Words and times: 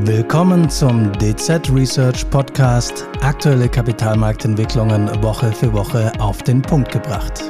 Willkommen 0.00 0.70
zum 0.70 1.12
DZ 1.18 1.70
Research 1.70 2.28
Podcast. 2.30 3.06
Aktuelle 3.20 3.68
Kapitalmarktentwicklungen 3.68 5.22
Woche 5.22 5.52
für 5.52 5.70
Woche 5.74 6.10
auf 6.18 6.42
den 6.42 6.62
Punkt 6.62 6.90
gebracht. 6.90 7.42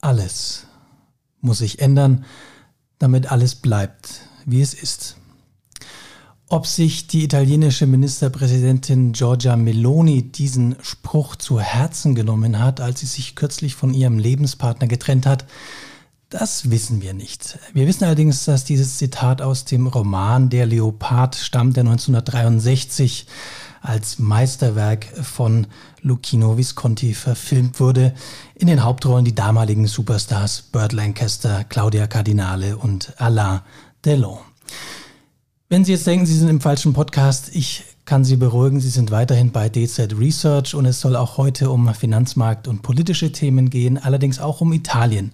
Alles 0.00 0.66
muss 1.40 1.58
sich 1.58 1.78
ändern, 1.78 2.24
damit 2.98 3.30
alles 3.30 3.54
bleibt, 3.54 4.22
wie 4.44 4.60
es 4.60 4.74
ist. 4.74 5.16
Ob 6.48 6.66
sich 6.66 7.06
die 7.06 7.22
italienische 7.22 7.86
Ministerpräsidentin 7.86 9.12
Giorgia 9.12 9.54
Meloni 9.56 10.22
diesen 10.22 10.74
Spruch 10.82 11.36
zu 11.36 11.60
Herzen 11.60 12.16
genommen 12.16 12.58
hat, 12.58 12.80
als 12.80 12.98
sie 12.98 13.06
sich 13.06 13.36
kürzlich 13.36 13.76
von 13.76 13.94
ihrem 13.94 14.18
Lebenspartner 14.18 14.88
getrennt 14.88 15.24
hat, 15.24 15.46
das 16.30 16.70
wissen 16.70 17.00
wir 17.00 17.14
nicht. 17.14 17.58
Wir 17.72 17.86
wissen 17.86 18.04
allerdings, 18.04 18.44
dass 18.44 18.64
dieses 18.64 18.98
Zitat 18.98 19.40
aus 19.40 19.64
dem 19.64 19.86
Roman 19.86 20.50
Der 20.50 20.66
Leopard 20.66 21.34
stammt, 21.36 21.76
der 21.76 21.82
1963 21.82 23.26
als 23.80 24.18
Meisterwerk 24.18 25.06
von 25.22 25.66
Lucchino 26.02 26.58
Visconti 26.58 27.14
verfilmt 27.14 27.80
wurde. 27.80 28.14
In 28.54 28.66
den 28.66 28.84
Hauptrollen 28.84 29.24
die 29.24 29.34
damaligen 29.34 29.86
Superstars 29.86 30.62
Burt 30.62 30.92
Lancaster, 30.92 31.64
Claudia 31.64 32.06
Cardinale 32.06 32.76
und 32.76 33.14
Alain 33.18 33.60
Delon. 34.04 34.38
Wenn 35.70 35.84
Sie 35.84 35.92
jetzt 35.92 36.06
denken, 36.06 36.26
Sie 36.26 36.36
sind 36.36 36.48
im 36.48 36.60
falschen 36.60 36.92
Podcast, 36.92 37.54
ich 37.54 37.84
kann 38.08 38.24
Sie 38.24 38.36
beruhigen, 38.36 38.80
Sie 38.80 38.88
sind 38.88 39.10
weiterhin 39.10 39.52
bei 39.52 39.68
DZ 39.68 40.18
Research 40.18 40.74
und 40.74 40.86
es 40.86 40.98
soll 40.98 41.14
auch 41.14 41.36
heute 41.36 41.68
um 41.68 41.92
Finanzmarkt 41.92 42.66
und 42.66 42.80
politische 42.80 43.32
Themen 43.32 43.68
gehen, 43.68 43.98
allerdings 43.98 44.38
auch 44.38 44.62
um 44.62 44.72
Italien. 44.72 45.32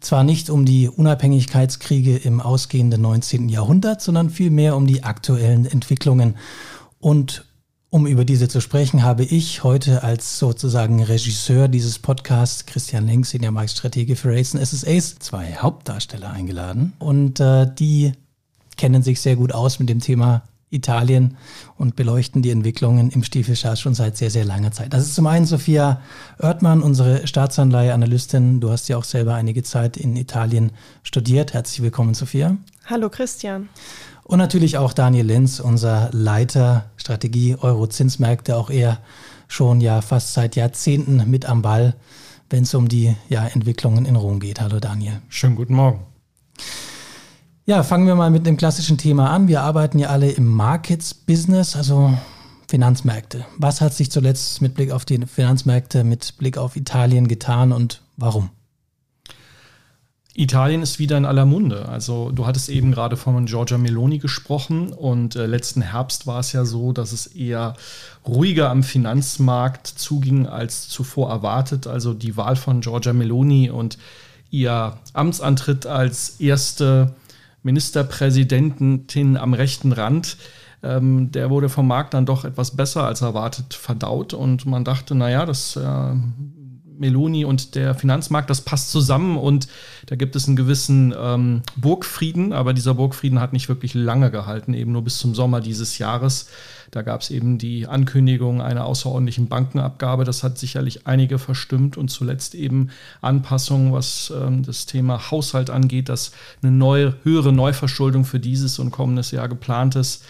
Zwar 0.00 0.24
nicht 0.24 0.48
um 0.48 0.64
die 0.64 0.88
Unabhängigkeitskriege 0.88 2.16
im 2.16 2.40
ausgehenden 2.40 3.02
19. 3.02 3.50
Jahrhundert, 3.50 4.00
sondern 4.00 4.30
vielmehr 4.30 4.74
um 4.74 4.86
die 4.86 5.04
aktuellen 5.04 5.66
Entwicklungen. 5.66 6.36
Und 6.98 7.44
um 7.90 8.06
über 8.06 8.24
diese 8.24 8.48
zu 8.48 8.62
sprechen, 8.62 9.02
habe 9.02 9.24
ich 9.24 9.62
heute 9.62 10.02
als 10.02 10.38
sozusagen 10.38 11.02
Regisseur 11.02 11.68
dieses 11.68 11.98
Podcasts 11.98 12.64
Christian 12.64 13.06
Lenk, 13.06 13.26
Senior 13.26 13.52
Marktstratege 13.52 14.16
für 14.16 14.30
Race 14.30 14.52
SSAs, 14.52 15.16
zwei 15.18 15.56
Hauptdarsteller 15.56 16.30
eingeladen. 16.30 16.94
Und 16.98 17.38
äh, 17.38 17.66
die 17.78 18.12
kennen 18.78 19.02
sich 19.02 19.20
sehr 19.20 19.36
gut 19.36 19.52
aus 19.52 19.78
mit 19.78 19.90
dem 19.90 20.00
Thema 20.00 20.42
Italien 20.74 21.36
und 21.76 21.96
beleuchten 21.96 22.42
die 22.42 22.50
Entwicklungen 22.50 23.10
im 23.10 23.22
Stiefelschatz 23.22 23.80
schon 23.80 23.94
seit 23.94 24.16
sehr, 24.16 24.30
sehr 24.30 24.44
langer 24.44 24.72
Zeit. 24.72 24.92
Das 24.92 25.02
ist 25.02 25.14
zum 25.14 25.26
einen 25.26 25.46
Sophia 25.46 26.00
Oertmann, 26.40 26.82
unsere 26.82 27.26
Staatsanleihe-Analystin. 27.26 28.60
Du 28.60 28.70
hast 28.70 28.88
ja 28.88 28.96
auch 28.96 29.04
selber 29.04 29.34
einige 29.34 29.62
Zeit 29.62 29.96
in 29.96 30.16
Italien 30.16 30.72
studiert. 31.02 31.54
Herzlich 31.54 31.82
willkommen, 31.82 32.14
Sophia. 32.14 32.56
Hallo, 32.86 33.08
Christian. 33.08 33.68
Und 34.24 34.38
natürlich 34.38 34.78
auch 34.78 34.92
Daniel 34.92 35.26
Lenz, 35.26 35.60
unser 35.60 36.08
Leiter 36.12 36.90
Strategie 36.96 37.56
Euro-Zinsmärkte, 37.60 38.56
auch 38.56 38.70
er 38.70 38.98
schon 39.48 39.80
ja 39.80 40.00
fast 40.00 40.32
seit 40.32 40.56
Jahrzehnten 40.56 41.30
mit 41.30 41.46
am 41.46 41.62
Ball, 41.62 41.94
wenn 42.50 42.64
es 42.64 42.74
um 42.74 42.88
die 42.88 43.14
ja, 43.28 43.46
Entwicklungen 43.46 44.06
in 44.06 44.16
Rom 44.16 44.40
geht. 44.40 44.60
Hallo 44.60 44.80
Daniel. 44.80 45.20
Schönen 45.28 45.56
guten 45.56 45.74
Morgen. 45.74 46.00
Ja, 47.66 47.82
fangen 47.82 48.06
wir 48.06 48.14
mal 48.14 48.30
mit 48.30 48.44
dem 48.44 48.58
klassischen 48.58 48.98
Thema 48.98 49.30
an. 49.30 49.48
Wir 49.48 49.62
arbeiten 49.62 49.98
ja 49.98 50.08
alle 50.08 50.30
im 50.30 50.46
Markets-Business, 50.46 51.76
also 51.76 52.12
Finanzmärkte. 52.68 53.46
Was 53.56 53.80
hat 53.80 53.94
sich 53.94 54.10
zuletzt 54.10 54.60
mit 54.60 54.74
Blick 54.74 54.90
auf 54.90 55.06
die 55.06 55.24
Finanzmärkte, 55.24 56.04
mit 56.04 56.36
Blick 56.36 56.58
auf 56.58 56.76
Italien 56.76 57.26
getan 57.26 57.72
und 57.72 58.02
warum? 58.18 58.50
Italien 60.34 60.82
ist 60.82 60.98
wieder 60.98 61.16
in 61.16 61.24
aller 61.24 61.46
Munde. 61.46 61.88
Also 61.88 62.32
du 62.32 62.44
hattest 62.44 62.68
eben 62.68 62.92
gerade 62.92 63.16
von 63.16 63.46
Giorgia 63.46 63.78
Meloni 63.78 64.18
gesprochen 64.18 64.92
und 64.92 65.34
äh, 65.34 65.46
letzten 65.46 65.80
Herbst 65.80 66.26
war 66.26 66.40
es 66.40 66.52
ja 66.52 66.66
so, 66.66 66.92
dass 66.92 67.12
es 67.12 67.28
eher 67.28 67.76
ruhiger 68.26 68.68
am 68.68 68.82
Finanzmarkt 68.82 69.86
zuging 69.86 70.46
als 70.46 70.90
zuvor 70.90 71.30
erwartet. 71.30 71.86
Also 71.86 72.12
die 72.12 72.36
Wahl 72.36 72.56
von 72.56 72.82
Giorgia 72.82 73.14
Meloni 73.14 73.70
und 73.70 73.96
ihr 74.50 74.98
Amtsantritt 75.14 75.86
als 75.86 76.40
erste 76.40 77.14
Ministerpräsidentin 77.64 79.36
am 79.36 79.54
rechten 79.54 79.92
Rand, 79.92 80.36
ähm, 80.82 81.32
der 81.32 81.50
wurde 81.50 81.68
vom 81.68 81.88
Markt 81.88 82.14
dann 82.14 82.26
doch 82.26 82.44
etwas 82.44 82.76
besser 82.76 83.04
als 83.04 83.22
erwartet 83.22 83.74
verdaut. 83.74 84.34
Und 84.34 84.66
man 84.66 84.84
dachte, 84.84 85.14
naja, 85.14 85.46
das 85.46 85.76
äh, 85.76 86.14
Meloni 86.98 87.44
und 87.44 87.74
der 87.74 87.94
Finanzmarkt, 87.94 88.50
das 88.50 88.60
passt 88.60 88.90
zusammen 88.90 89.36
und 89.36 89.68
da 90.06 90.16
gibt 90.16 90.36
es 90.36 90.46
einen 90.46 90.56
gewissen 90.56 91.14
ähm, 91.16 91.62
Burgfrieden, 91.76 92.52
aber 92.52 92.72
dieser 92.72 92.94
Burgfrieden 92.94 93.40
hat 93.40 93.52
nicht 93.52 93.68
wirklich 93.68 93.94
lange 93.94 94.30
gehalten, 94.30 94.74
eben 94.74 94.92
nur 94.92 95.02
bis 95.02 95.18
zum 95.18 95.34
Sommer 95.34 95.60
dieses 95.60 95.98
Jahres. 95.98 96.48
Da 96.90 97.02
gab 97.02 97.22
es 97.22 97.30
eben 97.30 97.58
die 97.58 97.86
Ankündigung 97.86 98.62
einer 98.62 98.84
außerordentlichen 98.84 99.48
Bankenabgabe. 99.48 100.24
Das 100.24 100.44
hat 100.44 100.58
sicherlich 100.58 101.06
einige 101.06 101.38
verstimmt 101.38 101.96
und 101.96 102.08
zuletzt 102.08 102.54
eben 102.54 102.90
Anpassungen, 103.20 103.92
was 103.92 104.32
ähm, 104.36 104.62
das 104.62 104.86
Thema 104.86 105.30
Haushalt 105.30 105.70
angeht, 105.70 106.08
dass 106.08 106.30
eine 106.62 106.70
neue, 106.70 107.16
höhere 107.24 107.52
Neuverschuldung 107.52 108.24
für 108.24 108.38
dieses 108.38 108.78
und 108.78 108.92
kommendes 108.92 109.32
Jahr 109.32 109.48
geplant 109.48 109.96
ist. 109.96 110.24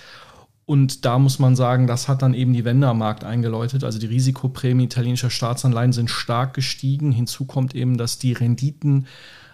Und 0.66 1.04
da 1.04 1.18
muss 1.18 1.38
man 1.38 1.56
sagen, 1.56 1.86
das 1.86 2.08
hat 2.08 2.22
dann 2.22 2.32
eben 2.32 2.54
die 2.54 2.64
Wende 2.64 2.88
am 2.88 2.98
Markt 2.98 3.22
eingeläutet. 3.22 3.84
Also 3.84 3.98
die 3.98 4.06
Risikoprämie 4.06 4.84
italienischer 4.84 5.30
Staatsanleihen 5.30 5.92
sind 5.92 6.10
stark 6.10 6.54
gestiegen. 6.54 7.12
Hinzu 7.12 7.44
kommt 7.44 7.74
eben, 7.74 7.98
dass 7.98 8.18
die 8.18 8.32
Renditen 8.32 9.06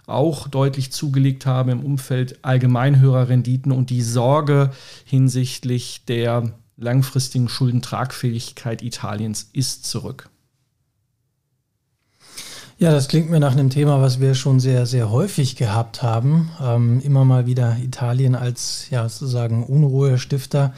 auch 0.06 0.48
deutlich 0.48 0.92
zugelegt 0.92 1.46
haben 1.46 1.70
im 1.70 1.84
Umfeld 1.84 2.44
allgemein 2.44 3.00
höherer 3.00 3.28
Renditen 3.28 3.72
und 3.72 3.90
die 3.90 4.02
Sorge 4.02 4.70
hinsichtlich 5.04 6.04
der 6.06 6.52
langfristigen 6.76 7.48
Schuldentragfähigkeit 7.48 8.82
Italiens 8.82 9.50
ist 9.52 9.84
zurück. 9.84 10.30
Ja, 12.80 12.92
das 12.92 13.08
klingt 13.08 13.28
mir 13.28 13.40
nach 13.40 13.52
einem 13.52 13.68
Thema, 13.68 14.00
was 14.00 14.20
wir 14.20 14.34
schon 14.34 14.58
sehr, 14.58 14.86
sehr 14.86 15.10
häufig 15.10 15.54
gehabt 15.54 16.02
haben. 16.02 16.48
Ähm, 16.62 17.02
immer 17.04 17.26
mal 17.26 17.44
wieder 17.44 17.76
Italien 17.84 18.34
als 18.34 18.88
ja 18.88 19.06
sozusagen 19.06 19.64
Unruhestifter. 19.64 20.72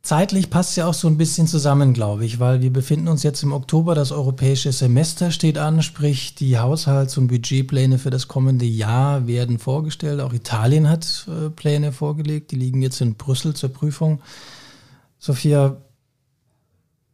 Zeitlich 0.00 0.48
passt 0.48 0.74
ja 0.78 0.86
auch 0.86 0.94
so 0.94 1.06
ein 1.06 1.18
bisschen 1.18 1.46
zusammen, 1.46 1.92
glaube 1.92 2.24
ich, 2.24 2.40
weil 2.40 2.62
wir 2.62 2.72
befinden 2.72 3.08
uns 3.08 3.24
jetzt 3.24 3.42
im 3.42 3.52
Oktober, 3.52 3.94
das 3.94 4.10
europäische 4.10 4.72
Semester 4.72 5.32
steht 5.32 5.58
an, 5.58 5.82
sprich 5.82 6.34
die 6.34 6.58
Haushalts- 6.58 7.18
und 7.18 7.28
Budgetpläne 7.28 7.98
für 7.98 8.08
das 8.08 8.26
kommende 8.26 8.64
Jahr 8.64 9.26
werden 9.26 9.58
vorgestellt. 9.58 10.22
Auch 10.22 10.32
Italien 10.32 10.88
hat 10.88 11.28
äh, 11.28 11.50
Pläne 11.50 11.92
vorgelegt, 11.92 12.52
die 12.52 12.56
liegen 12.56 12.80
jetzt 12.80 13.02
in 13.02 13.16
Brüssel 13.16 13.52
zur 13.52 13.68
Prüfung. 13.68 14.22
Sophia, 15.18 15.76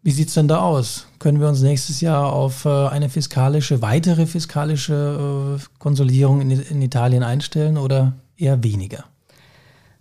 wie 0.05 0.11
sieht 0.11 0.29
es 0.29 0.35
denn 0.35 0.49
da 0.49 0.61
aus? 0.61 1.07
Können 1.19 1.41
wir 1.41 1.49
uns 1.49 1.63
nächstes 1.63 2.03
Jahr 2.03 2.31
auf 2.31 2.67
äh, 2.67 2.69
eine 2.69 3.09
fiskalische, 3.09 3.81
weitere 3.81 4.27
fiskalische 4.27 5.59
äh, 5.59 5.65
Konsolidierung 5.79 6.43
in, 6.43 6.51
in 6.51 6.83
Italien 6.83 7.23
einstellen 7.23 7.79
oder 7.79 8.13
eher 8.37 8.63
weniger? 8.63 9.05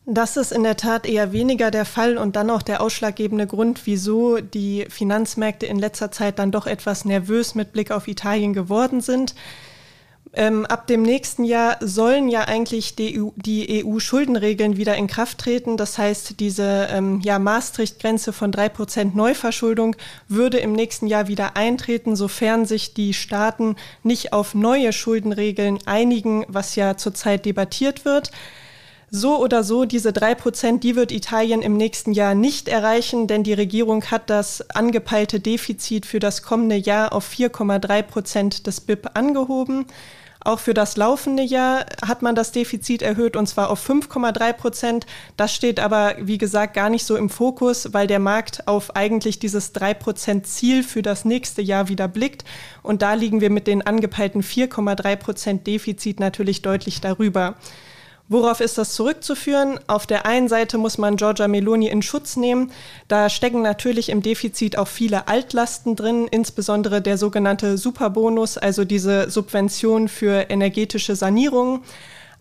Das 0.05 0.35
ist 0.35 0.51
in 0.51 0.63
der 0.63 0.75
Tat 0.75 1.05
eher 1.05 1.31
weniger 1.31 1.71
der 1.71 1.85
Fall 1.85 2.17
und 2.17 2.35
dann 2.35 2.49
auch 2.49 2.61
der 2.61 2.81
ausschlaggebende 2.81 3.47
Grund, 3.47 3.83
wieso 3.85 4.41
die 4.41 4.85
Finanzmärkte 4.89 5.65
in 5.65 5.79
letzter 5.79 6.11
Zeit 6.11 6.37
dann 6.37 6.51
doch 6.51 6.67
etwas 6.67 7.05
nervös 7.05 7.55
mit 7.55 7.71
Blick 7.71 7.89
auf 7.89 8.09
Italien 8.09 8.51
geworden 8.51 8.99
sind. 8.99 9.33
Ähm, 10.35 10.65
ab 10.65 10.87
dem 10.87 11.03
nächsten 11.03 11.43
Jahr 11.43 11.77
sollen 11.79 12.27
ja 12.27 12.45
eigentlich 12.45 12.95
die, 12.95 13.21
EU, 13.21 13.29
die 13.35 13.85
EU-Schuldenregeln 13.85 14.77
wieder 14.77 14.95
in 14.95 15.05
Kraft 15.05 15.37
treten. 15.37 15.77
Das 15.77 15.99
heißt, 15.99 16.39
diese 16.39 16.87
ähm, 16.91 17.21
ja, 17.21 17.37
Maastricht-Grenze 17.37 18.33
von 18.33 18.51
drei 18.51 18.67
Prozent 18.67 19.15
Neuverschuldung 19.15 19.95
würde 20.27 20.57
im 20.57 20.73
nächsten 20.73 21.05
Jahr 21.05 21.27
wieder 21.27 21.55
eintreten, 21.55 22.15
sofern 22.15 22.65
sich 22.65 22.95
die 22.95 23.13
Staaten 23.13 23.75
nicht 24.01 24.33
auf 24.33 24.55
neue 24.55 24.91
Schuldenregeln 24.91 25.77
einigen, 25.85 26.45
was 26.47 26.75
ja 26.75 26.97
zurzeit 26.97 27.45
debattiert 27.45 28.03
wird. 28.03 28.31
So 29.11 29.37
oder 29.39 29.63
so, 29.63 29.85
diese 29.85 30.11
drei 30.11 30.33
Prozent, 30.33 30.83
die 30.83 30.95
wird 30.95 31.11
Italien 31.11 31.61
im 31.61 31.77
nächsten 31.77 32.13
Jahr 32.13 32.33
nicht 32.33 32.67
erreichen, 32.67 33.27
denn 33.27 33.43
die 33.43 33.53
Regierung 33.53 34.05
hat 34.05 34.31
das 34.31 34.67
angepeilte 34.71 35.39
Defizit 35.39 36.07
für 36.07 36.19
das 36.19 36.41
kommende 36.41 36.75
Jahr 36.77 37.13
auf 37.13 37.29
4,3 37.29 38.01
Prozent 38.01 38.65
des 38.65 38.81
BIP 38.81 39.11
angehoben. 39.13 39.85
Auch 40.43 40.59
für 40.59 40.73
das 40.73 40.97
laufende 40.97 41.43
Jahr 41.43 41.85
hat 42.05 42.21
man 42.21 42.35
das 42.35 42.51
Defizit 42.51 43.01
erhöht 43.01 43.35
und 43.35 43.47
zwar 43.47 43.69
auf 43.69 43.87
5,3 43.87 44.53
Prozent. 44.53 45.05
Das 45.37 45.53
steht 45.53 45.79
aber, 45.79 46.15
wie 46.19 46.37
gesagt, 46.37 46.73
gar 46.73 46.89
nicht 46.89 47.05
so 47.05 47.15
im 47.15 47.29
Fokus, 47.29 47.93
weil 47.93 48.07
der 48.07 48.19
Markt 48.19 48.67
auf 48.67 48.95
eigentlich 48.95 49.39
dieses 49.39 49.71
3 49.71 49.93
Prozent 49.93 50.47
Ziel 50.47 50.83
für 50.83 51.01
das 51.01 51.23
nächste 51.23 51.61
Jahr 51.61 51.87
wieder 51.87 52.07
blickt. 52.07 52.43
Und 52.81 53.01
da 53.01 53.13
liegen 53.13 53.39
wir 53.39 53.49
mit 53.49 53.67
den 53.67 53.81
angepeilten 53.81 54.43
4,3 54.43 55.15
Prozent 55.15 55.67
Defizit 55.67 56.19
natürlich 56.19 56.61
deutlich 56.61 56.99
darüber. 56.99 57.55
Worauf 58.29 58.61
ist 58.61 58.77
das 58.77 58.95
zurückzuführen? 58.95 59.79
Auf 59.87 60.07
der 60.07 60.25
einen 60.25 60.47
Seite 60.47 60.77
muss 60.77 60.97
man 60.97 61.17
Giorgia 61.17 61.47
Meloni 61.47 61.89
in 61.89 62.01
Schutz 62.01 62.37
nehmen. 62.37 62.71
Da 63.09 63.29
stecken 63.29 63.61
natürlich 63.61 64.09
im 64.09 64.21
Defizit 64.21 64.77
auch 64.77 64.87
viele 64.87 65.27
Altlasten 65.27 65.95
drin, 65.95 66.27
insbesondere 66.31 67.01
der 67.01 67.17
sogenannte 67.17 67.77
Superbonus, 67.77 68.57
also 68.57 68.85
diese 68.85 69.29
Subvention 69.29 70.07
für 70.07 70.49
energetische 70.49 71.15
Sanierung. 71.15 71.83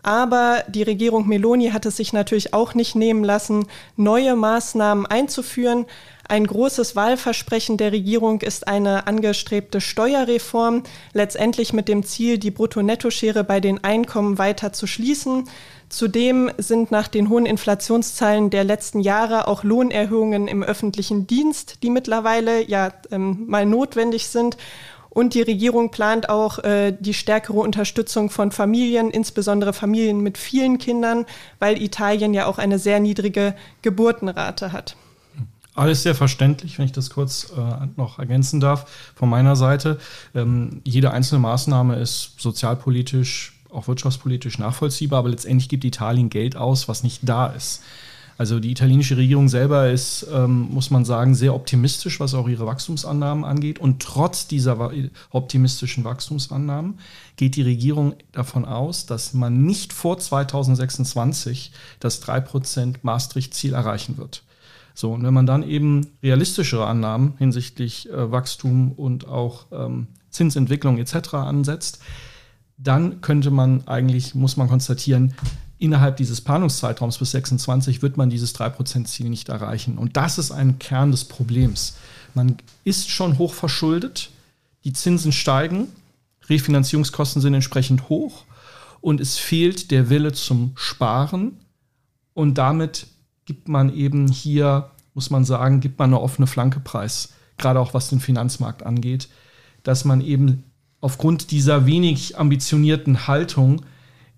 Aber 0.03 0.65
die 0.67 0.83
Regierung 0.83 1.27
Meloni 1.27 1.69
hat 1.69 1.85
es 1.85 1.97
sich 1.97 2.11
natürlich 2.11 2.53
auch 2.53 2.73
nicht 2.73 2.93
nehmen 2.93 3.23
lassen, 3.23 3.67
neue 3.95 4.35
Maßnahmen 4.35 5.05
einzuführen. 5.05 5.85
Ein 6.27 6.45
großes 6.45 6.95
Wahlversprechen 6.97 7.77
der 7.77 7.93
Regierung 7.93 8.41
ist 8.41 8.67
eine 8.67 9.07
angestrebte 9.07 9.79
Steuerreform, 9.79 10.83
letztendlich 11.13 11.71
mit 11.71 11.87
dem 11.87 12.03
Ziel, 12.03 12.37
die 12.37 12.51
Brutto-Netto-Schere 12.51 13.45
bei 13.45 13.61
den 13.61 13.83
Einkommen 13.83 14.37
weiter 14.37 14.73
zu 14.73 14.87
schließen. 14.87 15.45
Zudem 15.93 16.49
sind 16.57 16.89
nach 16.89 17.07
den 17.07 17.29
hohen 17.29 17.45
Inflationszahlen 17.45 18.49
der 18.49 18.63
letzten 18.63 18.99
Jahre 18.99 19.47
auch 19.47 19.63
Lohnerhöhungen 19.63 20.47
im 20.47 20.63
öffentlichen 20.63 21.27
Dienst, 21.27 21.83
die 21.83 21.91
mittlerweile 21.91 22.67
ja 22.67 22.91
ähm, 23.11 23.43
mal 23.45 23.67
notwendig 23.67 24.27
sind. 24.27 24.57
Und 25.11 25.35
die 25.35 25.43
Regierung 25.43 25.91
plant 25.91 26.29
auch 26.29 26.57
äh, 26.63 26.97
die 26.99 27.13
stärkere 27.13 27.59
Unterstützung 27.59 28.31
von 28.31 28.51
Familien, 28.51 29.11
insbesondere 29.11 29.71
Familien 29.71 30.21
mit 30.21 30.39
vielen 30.39 30.79
Kindern, 30.79 31.27
weil 31.59 31.79
Italien 31.79 32.33
ja 32.33 32.47
auch 32.47 32.57
eine 32.57 32.79
sehr 32.79 32.99
niedrige 32.99 33.53
Geburtenrate 33.83 34.71
hat. 34.71 34.95
Alles 35.75 36.01
sehr 36.01 36.15
verständlich, 36.15 36.79
wenn 36.79 36.85
ich 36.85 36.91
das 36.91 37.11
kurz 37.11 37.53
äh, 37.55 37.87
noch 37.97 38.17
ergänzen 38.17 38.59
darf 38.59 39.13
von 39.13 39.29
meiner 39.29 39.55
Seite. 39.55 39.99
Ähm, 40.33 40.81
jede 40.85 41.11
einzelne 41.11 41.41
Maßnahme 41.41 41.97
ist 41.97 42.33
sozialpolitisch, 42.39 43.53
auch 43.73 43.87
wirtschaftspolitisch 43.87 44.59
nachvollziehbar, 44.59 45.19
aber 45.19 45.29
letztendlich 45.29 45.69
gibt 45.69 45.83
Italien 45.83 46.29
Geld 46.29 46.55
aus, 46.55 46.87
was 46.87 47.03
nicht 47.03 47.21
da 47.23 47.47
ist. 47.47 47.81
Also 48.37 48.59
die 48.59 48.71
italienische 48.71 49.15
Regierung 49.15 49.47
selber 49.47 49.91
ist, 49.91 50.25
ähm, 50.33 50.67
muss 50.71 50.89
man 50.89 51.05
sagen, 51.05 51.35
sehr 51.35 51.53
optimistisch, 51.53 52.19
was 52.19 52.33
auch 52.33 52.47
ihre 52.47 52.65
Wachstumsannahmen 52.65 53.45
angeht. 53.45 53.79
Und 53.79 54.01
trotz 54.01 54.47
dieser 54.47 54.91
optimistischen 55.29 56.03
Wachstumsannahmen 56.03 56.99
geht 57.35 57.55
die 57.55 57.61
Regierung 57.61 58.15
davon 58.31 58.65
aus, 58.65 59.05
dass 59.05 59.33
man 59.33 59.63
nicht 59.63 59.93
vor 59.93 60.17
2026 60.17 61.71
das 61.99 62.23
3% 62.23 62.95
Maastricht-Ziel 63.03 63.73
erreichen 63.73 64.17
wird. 64.17 64.43
So, 64.95 65.11
und 65.13 65.23
wenn 65.23 65.33
man 65.33 65.45
dann 65.45 65.63
eben 65.63 66.07
realistischere 66.21 66.85
Annahmen 66.85 67.33
hinsichtlich 67.37 68.09
äh, 68.09 68.31
Wachstum 68.31 68.91
und 68.91 69.27
auch 69.27 69.65
ähm, 69.71 70.07
Zinsentwicklung 70.29 70.97
etc. 70.97 71.35
ansetzt, 71.35 71.99
dann 72.77 73.21
könnte 73.21 73.51
man 73.51 73.87
eigentlich, 73.87 74.35
muss 74.35 74.57
man 74.57 74.67
konstatieren, 74.67 75.33
innerhalb 75.77 76.17
dieses 76.17 76.41
Planungszeitraums 76.41 77.17
bis 77.17 77.31
26 77.31 78.01
wird 78.01 78.17
man 78.17 78.29
dieses 78.29 78.55
3%-Ziel 78.55 79.29
nicht 79.29 79.49
erreichen. 79.49 79.97
Und 79.97 80.17
das 80.17 80.37
ist 80.37 80.51
ein 80.51 80.79
Kern 80.79 81.11
des 81.11 81.25
Problems. 81.25 81.97
Man 82.33 82.57
ist 82.83 83.09
schon 83.09 83.37
hoch 83.37 83.53
verschuldet, 83.53 84.29
die 84.85 84.93
Zinsen 84.93 85.31
steigen, 85.31 85.87
Refinanzierungskosten 86.49 87.41
sind 87.41 87.53
entsprechend 87.53 88.09
hoch 88.09 88.43
und 89.01 89.21
es 89.21 89.37
fehlt 89.37 89.91
der 89.91 90.09
Wille 90.09 90.33
zum 90.33 90.71
Sparen. 90.75 91.57
Und 92.33 92.57
damit 92.57 93.07
gibt 93.45 93.67
man 93.67 93.93
eben 93.93 94.29
hier, 94.29 94.89
muss 95.13 95.29
man 95.29 95.45
sagen, 95.45 95.79
gibt 95.79 95.99
man 95.99 96.09
eine 96.09 96.21
offene 96.21 96.47
Flanke 96.47 96.79
preis, 96.79 97.29
gerade 97.57 97.79
auch 97.79 97.93
was 97.93 98.09
den 98.09 98.19
Finanzmarkt 98.19 98.83
angeht, 98.83 99.29
dass 99.83 100.05
man 100.05 100.21
eben 100.21 100.63
aufgrund 101.03 101.51
dieser 101.51 101.85
wenig 101.85 102.37
ambitionierten 102.37 103.27
Haltung 103.27 103.81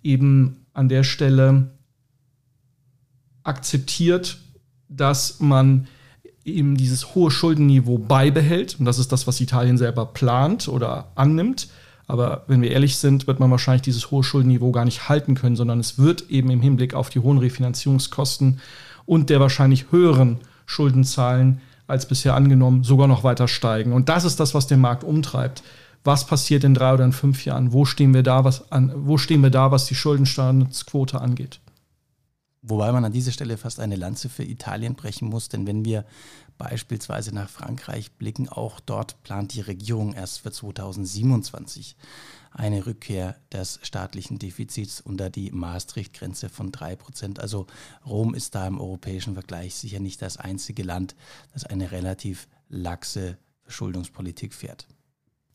eben 0.01 0.65
an 0.73 0.89
der 0.89 1.03
Stelle 1.03 1.69
akzeptiert, 3.43 4.39
dass 4.89 5.39
man 5.39 5.85
eben 6.43 6.75
dieses 6.75 7.13
hohe 7.13 7.29
Schuldenniveau 7.29 7.99
beibehält. 7.99 8.77
Und 8.79 8.85
das 8.85 8.97
ist 8.97 9.11
das, 9.11 9.27
was 9.27 9.41
Italien 9.41 9.77
selber 9.77 10.07
plant 10.07 10.67
oder 10.67 11.11
annimmt. 11.13 11.67
Aber 12.07 12.45
wenn 12.47 12.63
wir 12.63 12.71
ehrlich 12.71 12.97
sind, 12.97 13.27
wird 13.27 13.39
man 13.39 13.51
wahrscheinlich 13.51 13.83
dieses 13.83 14.09
hohe 14.09 14.23
Schuldenniveau 14.23 14.71
gar 14.71 14.85
nicht 14.85 15.07
halten 15.07 15.35
können, 15.35 15.55
sondern 15.55 15.79
es 15.79 15.99
wird 15.99 16.31
eben 16.31 16.49
im 16.49 16.61
Hinblick 16.61 16.95
auf 16.95 17.11
die 17.11 17.19
hohen 17.19 17.37
Refinanzierungskosten 17.37 18.59
und 19.05 19.29
der 19.29 19.39
wahrscheinlich 19.39 19.91
höheren 19.91 20.39
Schuldenzahlen 20.65 21.61
als 21.85 22.07
bisher 22.07 22.33
angenommen 22.33 22.83
sogar 22.83 23.07
noch 23.07 23.23
weiter 23.23 23.47
steigen. 23.47 23.93
Und 23.93 24.09
das 24.09 24.25
ist 24.25 24.39
das, 24.39 24.55
was 24.55 24.65
den 24.65 24.79
Markt 24.79 25.03
umtreibt 25.03 25.61
was 26.05 26.25
passiert 26.25 26.63
in 26.63 26.73
drei 26.73 26.93
oder 26.93 27.03
in 27.03 27.13
fünf 27.13 27.45
Jahren? 27.45 27.73
Wo 27.73 27.83
stehen 27.83 28.13
wir 28.13 28.23
da, 28.23 28.43
was, 28.43 28.71
an, 28.71 28.91
wo 28.95 29.17
stehen 29.17 29.41
wir 29.41 29.49
da, 29.49 29.71
was 29.71 29.85
die 29.85 29.95
Schuldenstandsquote 29.95 31.19
angeht? 31.19 31.59
Wobei 32.67 32.91
man 32.91 33.05
an 33.05 33.11
dieser 33.11 33.31
Stelle 33.31 33.57
fast 33.57 33.79
eine 33.79 33.95
Lanze 33.95 34.27
für 34.27 34.43
Italien 34.43 34.95
brechen 34.95 35.27
muss, 35.27 35.49
denn 35.49 35.67
wenn 35.67 35.85
wir 35.85 36.03
beispielsweise 36.57 37.33
nach 37.33 37.49
Frankreich 37.49 38.13
blicken, 38.13 38.49
auch 38.49 38.79
dort 38.79 39.21
plant 39.23 39.53
die 39.53 39.61
Regierung 39.61 40.13
erst 40.13 40.39
für 40.39 40.51
2027 40.51 41.95
eine 42.51 42.85
Rückkehr 42.85 43.35
des 43.51 43.79
staatlichen 43.83 44.39
Defizits 44.39 45.01
unter 45.01 45.29
die 45.29 45.51
Maastricht-Grenze 45.51 46.49
von 46.49 46.71
3%. 46.71 47.39
Also 47.39 47.67
Rom 48.05 48.33
ist 48.33 48.55
da 48.55 48.65
im 48.65 48.79
europäischen 48.79 49.33
Vergleich 49.33 49.75
sicher 49.75 49.99
nicht 49.99 50.21
das 50.21 50.37
einzige 50.37 50.83
Land, 50.83 51.15
das 51.53 51.65
eine 51.65 51.91
relativ 51.91 52.47
laxe 52.69 53.37
Verschuldungspolitik 53.63 54.53
fährt. 54.53 54.87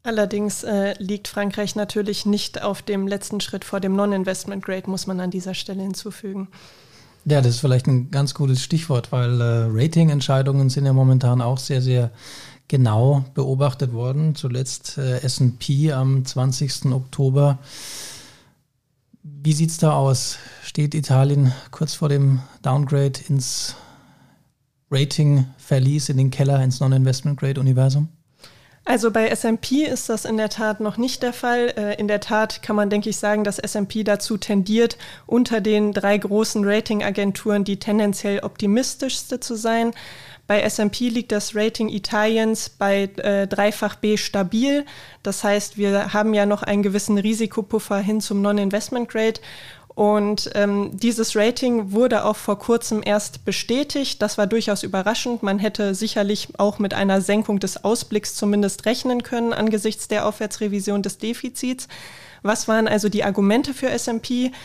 Allerdings 0.02 0.62
äh, 0.62 0.94
liegt 0.98 1.28
Frankreich 1.28 1.76
natürlich 1.76 2.24
nicht 2.24 2.62
auf 2.62 2.80
dem 2.80 3.06
letzten 3.06 3.40
Schritt 3.40 3.64
vor 3.64 3.80
dem 3.80 3.94
Non-Investment 3.94 4.64
Grade, 4.64 4.88
muss 4.88 5.06
man 5.06 5.20
an 5.20 5.30
dieser 5.30 5.54
Stelle 5.54 5.82
hinzufügen. 5.82 6.48
Ja, 7.26 7.42
das 7.42 7.56
ist 7.56 7.60
vielleicht 7.60 7.86
ein 7.86 8.10
ganz 8.10 8.32
gutes 8.32 8.62
Stichwort, 8.62 9.12
weil 9.12 9.40
äh, 9.40 9.66
Ratingentscheidungen 9.68 10.70
sind 10.70 10.86
ja 10.86 10.94
momentan 10.94 11.42
auch 11.42 11.58
sehr, 11.58 11.82
sehr 11.82 12.10
genau 12.66 13.24
beobachtet 13.34 13.92
worden. 13.92 14.34
Zuletzt 14.34 14.96
äh, 14.96 15.20
SP 15.20 15.92
am 15.92 16.24
20. 16.24 16.86
Oktober. 16.86 17.58
Wie 19.22 19.52
sieht 19.52 19.70
es 19.70 19.76
da 19.76 19.92
aus? 19.92 20.38
Steht 20.62 20.94
Italien 20.94 21.52
kurz 21.72 21.92
vor 21.94 22.08
dem 22.08 22.40
Downgrade 22.62 23.20
ins 23.28 23.74
Rating-Verlies, 24.90 26.08
in 26.08 26.16
den 26.16 26.30
Keller, 26.30 26.62
ins 26.62 26.80
Non-Investment-Grade-Universum? 26.80 28.08
Also 28.84 29.10
bei 29.10 29.28
SP 29.28 29.84
ist 29.84 30.08
das 30.08 30.24
in 30.24 30.36
der 30.36 30.48
Tat 30.48 30.80
noch 30.80 30.96
nicht 30.96 31.22
der 31.22 31.32
Fall. 31.32 31.74
Äh, 31.76 32.00
in 32.00 32.08
der 32.08 32.20
Tat 32.20 32.62
kann 32.62 32.76
man, 32.76 32.90
denke 32.90 33.10
ich, 33.10 33.18
sagen, 33.18 33.44
dass 33.44 33.58
SP 33.60 34.02
dazu 34.02 34.36
tendiert, 34.36 34.96
unter 35.26 35.60
den 35.60 35.92
drei 35.92 36.16
großen 36.16 36.64
Ratingagenturen 36.64 37.64
die 37.64 37.78
tendenziell 37.78 38.40
optimistischste 38.40 39.38
zu 39.38 39.54
sein. 39.54 39.92
Bei 40.46 40.62
SP 40.66 41.06
liegt 41.06 41.30
das 41.30 41.54
Rating 41.54 41.88
Italiens 41.88 42.70
bei 42.70 43.02
äh, 43.18 43.46
dreifach 43.46 43.94
B 43.94 44.16
stabil. 44.16 44.84
Das 45.22 45.44
heißt, 45.44 45.78
wir 45.78 46.12
haben 46.12 46.34
ja 46.34 46.44
noch 46.44 46.64
einen 46.64 46.82
gewissen 46.82 47.18
Risikopuffer 47.18 47.98
hin 47.98 48.20
zum 48.20 48.42
Non-Investment 48.42 49.08
Grade. 49.08 49.40
Und 50.00 50.50
ähm, 50.54 50.92
dieses 50.94 51.36
Rating 51.36 51.92
wurde 51.92 52.24
auch 52.24 52.36
vor 52.36 52.58
kurzem 52.58 53.02
erst 53.04 53.44
bestätigt. 53.44 54.22
Das 54.22 54.38
war 54.38 54.46
durchaus 54.46 54.82
überraschend. 54.82 55.42
Man 55.42 55.58
hätte 55.58 55.94
sicherlich 55.94 56.48
auch 56.56 56.78
mit 56.78 56.94
einer 56.94 57.20
Senkung 57.20 57.60
des 57.60 57.84
Ausblicks 57.84 58.34
zumindest 58.34 58.86
rechnen 58.86 59.22
können 59.22 59.52
angesichts 59.52 60.08
der 60.08 60.26
Aufwärtsrevision 60.26 61.02
des 61.02 61.18
Defizits. 61.18 61.86
Was 62.40 62.66
waren 62.66 62.88
also 62.88 63.10
die 63.10 63.24
Argumente 63.24 63.74
für 63.74 63.90
SP? 63.92 64.56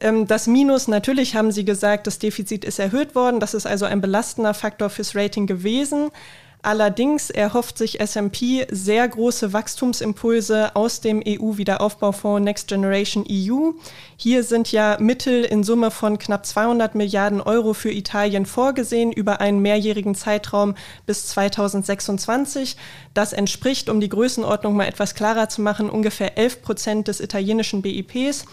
Ähm, 0.00 0.28
das 0.28 0.46
Minus, 0.46 0.86
natürlich 0.86 1.34
haben 1.34 1.50
Sie 1.50 1.64
gesagt, 1.64 2.06
das 2.06 2.20
Defizit 2.20 2.64
ist 2.64 2.78
erhöht 2.78 3.16
worden. 3.16 3.40
Das 3.40 3.54
ist 3.54 3.66
also 3.66 3.84
ein 3.84 4.00
belastender 4.00 4.54
Faktor 4.54 4.90
fürs 4.90 5.16
Rating 5.16 5.48
gewesen. 5.48 6.12
Allerdings 6.62 7.30
erhofft 7.30 7.78
sich 7.78 8.00
SMP 8.00 8.66
sehr 8.70 9.06
große 9.06 9.52
Wachstumsimpulse 9.52 10.74
aus 10.74 11.00
dem 11.00 11.22
EU-Wiederaufbaufonds 11.26 12.42
Next 12.42 12.66
Generation 12.66 13.24
EU. 13.30 13.70
Hier 14.16 14.42
sind 14.42 14.72
ja 14.72 14.96
Mittel 14.98 15.44
in 15.44 15.62
Summe 15.62 15.92
von 15.92 16.18
knapp 16.18 16.44
200 16.44 16.96
Milliarden 16.96 17.40
Euro 17.40 17.74
für 17.74 17.92
Italien 17.92 18.44
vorgesehen 18.44 19.12
über 19.12 19.40
einen 19.40 19.62
mehrjährigen 19.62 20.16
Zeitraum 20.16 20.74
bis 21.06 21.28
2026. 21.28 22.76
Das 23.14 23.32
entspricht, 23.32 23.88
um 23.88 24.00
die 24.00 24.08
Größenordnung 24.08 24.74
mal 24.74 24.88
etwas 24.88 25.14
klarer 25.14 25.48
zu 25.48 25.62
machen, 25.62 25.88
ungefähr 25.88 26.36
11 26.36 26.62
Prozent 26.62 27.08
des 27.08 27.20
italienischen 27.20 27.82
BIPs 27.82 28.44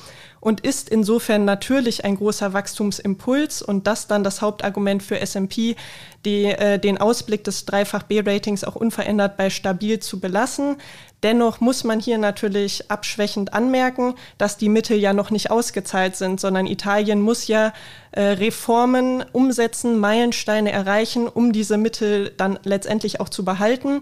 und 0.46 0.62
ist 0.62 0.90
insofern 0.90 1.44
natürlich 1.44 2.06
ein 2.06 2.18
großer 2.18 2.54
Wachstumsimpuls 2.54 3.64
und 3.64 3.88
das 3.88 4.06
dann 4.06 4.24
das 4.24 4.44
Hauptargument 4.44 5.02
für 5.02 5.20
S&P, 5.20 5.76
die, 6.24 6.46
äh, 6.46 6.78
den 6.78 7.00
Ausblick 7.00 7.44
des 7.44 7.66
Dreifach 7.66 8.04
B-Ratings 8.04 8.64
auch 8.64 8.76
unverändert 8.76 9.38
bei 9.38 9.50
stabil 9.50 10.00
zu 10.00 10.20
belassen. 10.20 10.76
Dennoch 11.24 11.62
muss 11.62 11.84
man 11.84 12.00
hier 12.00 12.20
natürlich 12.20 12.92
abschwächend 12.92 13.56
anmerken, 13.56 14.14
dass 14.38 14.58
die 14.58 14.70
Mittel 14.70 15.00
ja 15.00 15.14
noch 15.14 15.32
nicht 15.32 15.50
ausgezahlt 15.50 16.16
sind, 16.16 16.40
sondern 16.40 16.68
Italien 16.68 17.22
muss 17.22 17.48
ja 17.48 17.74
äh, 18.12 18.22
Reformen 18.22 19.26
umsetzen, 19.32 19.98
Meilensteine 19.98 20.72
erreichen, 20.72 21.28
um 21.28 21.54
diese 21.54 21.78
Mittel 21.78 22.32
dann 22.38 22.60
letztendlich 22.64 23.20
auch 23.20 23.30
zu 23.30 23.44
behalten. 23.44 24.00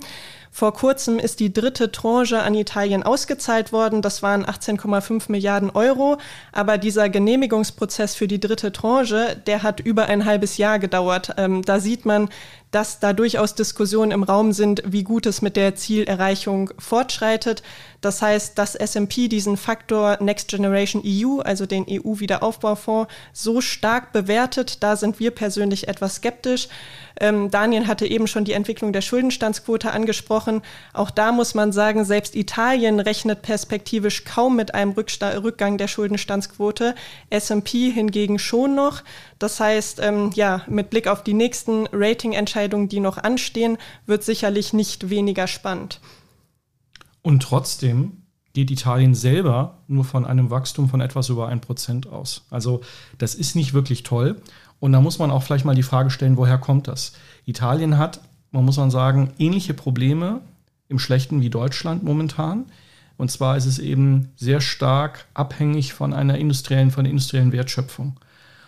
Vor 0.55 0.71
kurzem 0.75 1.17
ist 1.17 1.39
die 1.39 1.51
dritte 1.51 1.91
Tranche 1.91 2.43
an 2.43 2.53
Italien 2.53 3.01
ausgezahlt 3.01 3.73
worden. 3.73 4.03
Das 4.03 4.21
waren 4.21 4.45
18,5 4.45 5.31
Milliarden 5.31 5.71
Euro. 5.71 6.17
Aber 6.51 6.77
dieser 6.77 7.09
Genehmigungsprozess 7.09 8.13
für 8.13 8.27
die 8.27 8.39
dritte 8.39 8.71
Tranche, 8.71 9.35
der 9.47 9.63
hat 9.63 9.79
über 9.79 10.05
ein 10.05 10.25
halbes 10.25 10.57
Jahr 10.57 10.77
gedauert. 10.77 11.33
Ähm, 11.37 11.63
da 11.63 11.79
sieht 11.79 12.05
man, 12.05 12.29
dass 12.73 12.99
da 12.99 13.13
durchaus 13.13 13.53
Diskussionen 13.53 14.11
im 14.11 14.23
Raum 14.23 14.51
sind, 14.51 14.81
wie 14.85 15.03
gut 15.03 15.27
es 15.27 15.43
mit 15.43 15.55
der 15.55 15.75
Zielerreichung 15.75 16.71
fortschreitet. 16.79 17.61
Das 18.01 18.21
heißt, 18.21 18.57
dass 18.57 18.73
SMP 18.73 19.29
diesen 19.29 19.57
Faktor 19.57 20.17
Next 20.19 20.49
Generation 20.49 21.03
EU, 21.05 21.39
also 21.39 21.67
den 21.67 21.85
EU-Wiederaufbaufonds, 21.87 23.13
so 23.31 23.61
stark 23.61 24.11
bewertet, 24.11 24.81
da 24.81 24.95
sind 24.95 25.19
wir 25.19 25.31
persönlich 25.31 25.87
etwas 25.87 26.15
skeptisch. 26.15 26.67
Ähm, 27.19 27.51
Daniel 27.51 27.87
hatte 27.87 28.07
eben 28.07 28.27
schon 28.27 28.43
die 28.43 28.53
Entwicklung 28.53 28.91
der 28.91 29.01
Schuldenstandsquote 29.01 29.91
angesprochen. 29.91 30.63
Auch 30.93 31.11
da 31.11 31.31
muss 31.31 31.53
man 31.53 31.71
sagen, 31.71 32.05
selbst 32.05 32.35
Italien 32.35 32.99
rechnet 32.99 33.43
perspektivisch 33.43 34.25
kaum 34.25 34.55
mit 34.55 34.73
einem 34.73 34.91
Rücksta 34.91 35.29
Rückgang 35.29 35.77
der 35.77 35.87
Schuldenstandsquote. 35.87 36.95
S&P 37.29 37.91
hingegen 37.91 38.39
schon 38.39 38.75
noch. 38.75 39.03
Das 39.43 39.59
heißt, 39.59 39.99
ähm, 40.01 40.31
ja, 40.35 40.61
mit 40.69 40.89
Blick 40.89 41.09
auf 41.09 41.21
die 41.21 41.33
nächsten 41.33 41.85
Ratingentscheidungen, 41.91 42.87
die 42.87 43.01
noch 43.01 43.17
anstehen, 43.17 43.77
wird 44.05 44.23
sicherlich 44.23 44.71
nicht 44.71 45.09
weniger 45.09 45.47
spannend. 45.47 45.99
Und 47.21 47.43
trotzdem 47.43 48.23
geht 48.53 48.71
Italien 48.71 49.13
selber 49.15 49.79
nur 49.89 50.05
von 50.05 50.25
einem 50.25 50.49
Wachstum 50.49 50.87
von 50.87 51.01
etwas 51.01 51.27
über 51.27 51.49
ein 51.49 51.59
Prozent 51.59 52.07
aus. 52.07 52.45
Also 52.51 52.83
das 53.17 53.35
ist 53.35 53.57
nicht 53.57 53.73
wirklich 53.73 54.03
toll. 54.03 54.41
Und 54.79 54.93
da 54.93 55.01
muss 55.01 55.19
man 55.19 55.29
auch 55.29 55.43
vielleicht 55.43 55.65
mal 55.65 55.75
die 55.75 55.83
Frage 55.83 56.09
stellen, 56.09 56.37
woher 56.37 56.57
kommt 56.57 56.87
das? 56.87 57.11
Italien 57.45 57.97
hat, 57.97 58.21
man 58.51 58.63
muss 58.63 58.77
man 58.77 58.91
sagen, 58.91 59.33
ähnliche 59.39 59.73
Probleme 59.73 60.39
im 60.87 60.99
Schlechten 60.99 61.41
wie 61.41 61.49
Deutschland 61.49 62.01
momentan. 62.01 62.63
Und 63.17 63.29
zwar 63.29 63.57
ist 63.57 63.65
es 63.65 63.77
eben 63.77 64.29
sehr 64.37 64.61
stark 64.61 65.25
abhängig 65.33 65.93
von 65.93 66.13
einer 66.13 66.37
industriellen, 66.37 66.91
von 66.91 67.03
der 67.03 67.11
industriellen 67.11 67.51
Wertschöpfung. 67.51 68.15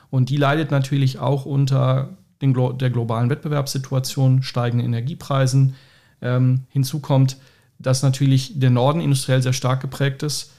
Und 0.09 0.29
die 0.29 0.37
leidet 0.37 0.71
natürlich 0.71 1.19
auch 1.19 1.45
unter 1.45 2.09
den, 2.41 2.53
der 2.77 2.89
globalen 2.89 3.29
Wettbewerbssituation, 3.29 4.43
steigenden 4.43 4.87
Energiepreisen. 4.87 5.75
Ähm, 6.21 6.61
hinzu 6.69 6.99
kommt, 6.99 7.37
dass 7.79 8.03
natürlich 8.03 8.59
der 8.59 8.69
Norden 8.69 9.01
industriell 9.01 9.41
sehr 9.41 9.53
stark 9.53 9.81
geprägt 9.81 10.23
ist 10.23 10.54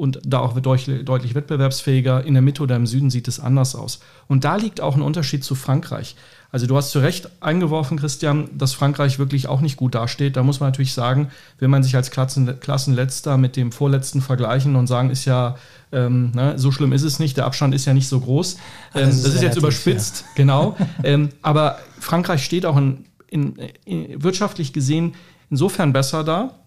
und 0.00 0.18
da 0.24 0.38
auch 0.38 0.58
deutlich, 0.58 1.34
wettbewerbsfähiger. 1.34 2.24
In 2.24 2.32
der 2.32 2.42
Mitte 2.42 2.62
oder 2.62 2.74
im 2.74 2.86
Süden 2.86 3.10
sieht 3.10 3.28
es 3.28 3.38
anders 3.38 3.74
aus. 3.74 4.00
Und 4.28 4.44
da 4.44 4.56
liegt 4.56 4.80
auch 4.80 4.96
ein 4.96 5.02
Unterschied 5.02 5.44
zu 5.44 5.54
Frankreich. 5.54 6.16
Also 6.50 6.66
du 6.66 6.74
hast 6.74 6.90
zu 6.90 7.00
Recht 7.00 7.28
eingeworfen, 7.40 7.98
Christian, 7.98 8.48
dass 8.56 8.72
Frankreich 8.72 9.18
wirklich 9.18 9.46
auch 9.46 9.60
nicht 9.60 9.76
gut 9.76 9.94
dasteht. 9.94 10.36
Da 10.36 10.42
muss 10.42 10.58
man 10.58 10.68
natürlich 10.68 10.94
sagen, 10.94 11.30
wenn 11.58 11.68
man 11.68 11.82
sich 11.82 11.94
als 11.96 12.10
Klassen, 12.10 12.58
Klassenletzter 12.60 13.36
mit 13.36 13.56
dem 13.56 13.72
Vorletzten 13.72 14.22
vergleichen 14.22 14.74
und 14.74 14.86
sagen, 14.86 15.10
ist 15.10 15.26
ja, 15.26 15.56
ähm, 15.92 16.32
ne, 16.34 16.58
so 16.58 16.72
schlimm 16.72 16.92
ist 16.92 17.02
es 17.02 17.18
nicht, 17.18 17.36
der 17.36 17.44
Abstand 17.44 17.74
ist 17.74 17.84
ja 17.84 17.92
nicht 17.92 18.08
so 18.08 18.20
groß. 18.20 18.54
Ähm, 18.94 19.06
das 19.06 19.16
ist, 19.16 19.26
das 19.26 19.34
ist 19.34 19.42
jetzt 19.42 19.58
überspitzt, 19.58 20.22
ja. 20.22 20.32
genau. 20.34 20.76
ähm, 21.04 21.28
aber 21.42 21.78
Frankreich 22.00 22.42
steht 22.42 22.64
auch 22.64 22.78
in, 22.78 23.04
in, 23.28 23.54
in, 23.84 24.22
wirtschaftlich 24.22 24.72
gesehen 24.72 25.14
insofern 25.50 25.92
besser 25.92 26.24
da, 26.24 26.59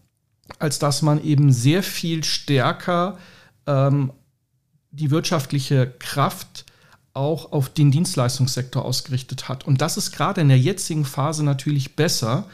als 0.60 0.80
dass 0.80 1.02
man 1.02 1.24
eben 1.24 1.52
sehr 1.52 1.84
viel 1.84 2.24
stärker 2.24 3.18
ähm, 3.68 4.12
die 4.92 5.12
wirtschaftliche 5.12 5.92
Kraft 6.00 6.66
auch 7.14 7.52
auf 7.52 7.70
den 7.70 7.92
Dienstleistungssektor 7.92 8.84
ausgerichtet 8.84 9.50
hat. 9.50 9.68
Und 9.68 9.82
das 9.82 9.98
ist 9.98 10.12
gerade 10.12 10.42
in 10.42 10.50
der 10.50 10.60
jetzigen 10.60 11.06
Phase 11.06 11.44
natürlich 11.44 11.96
besser. 11.96 12.46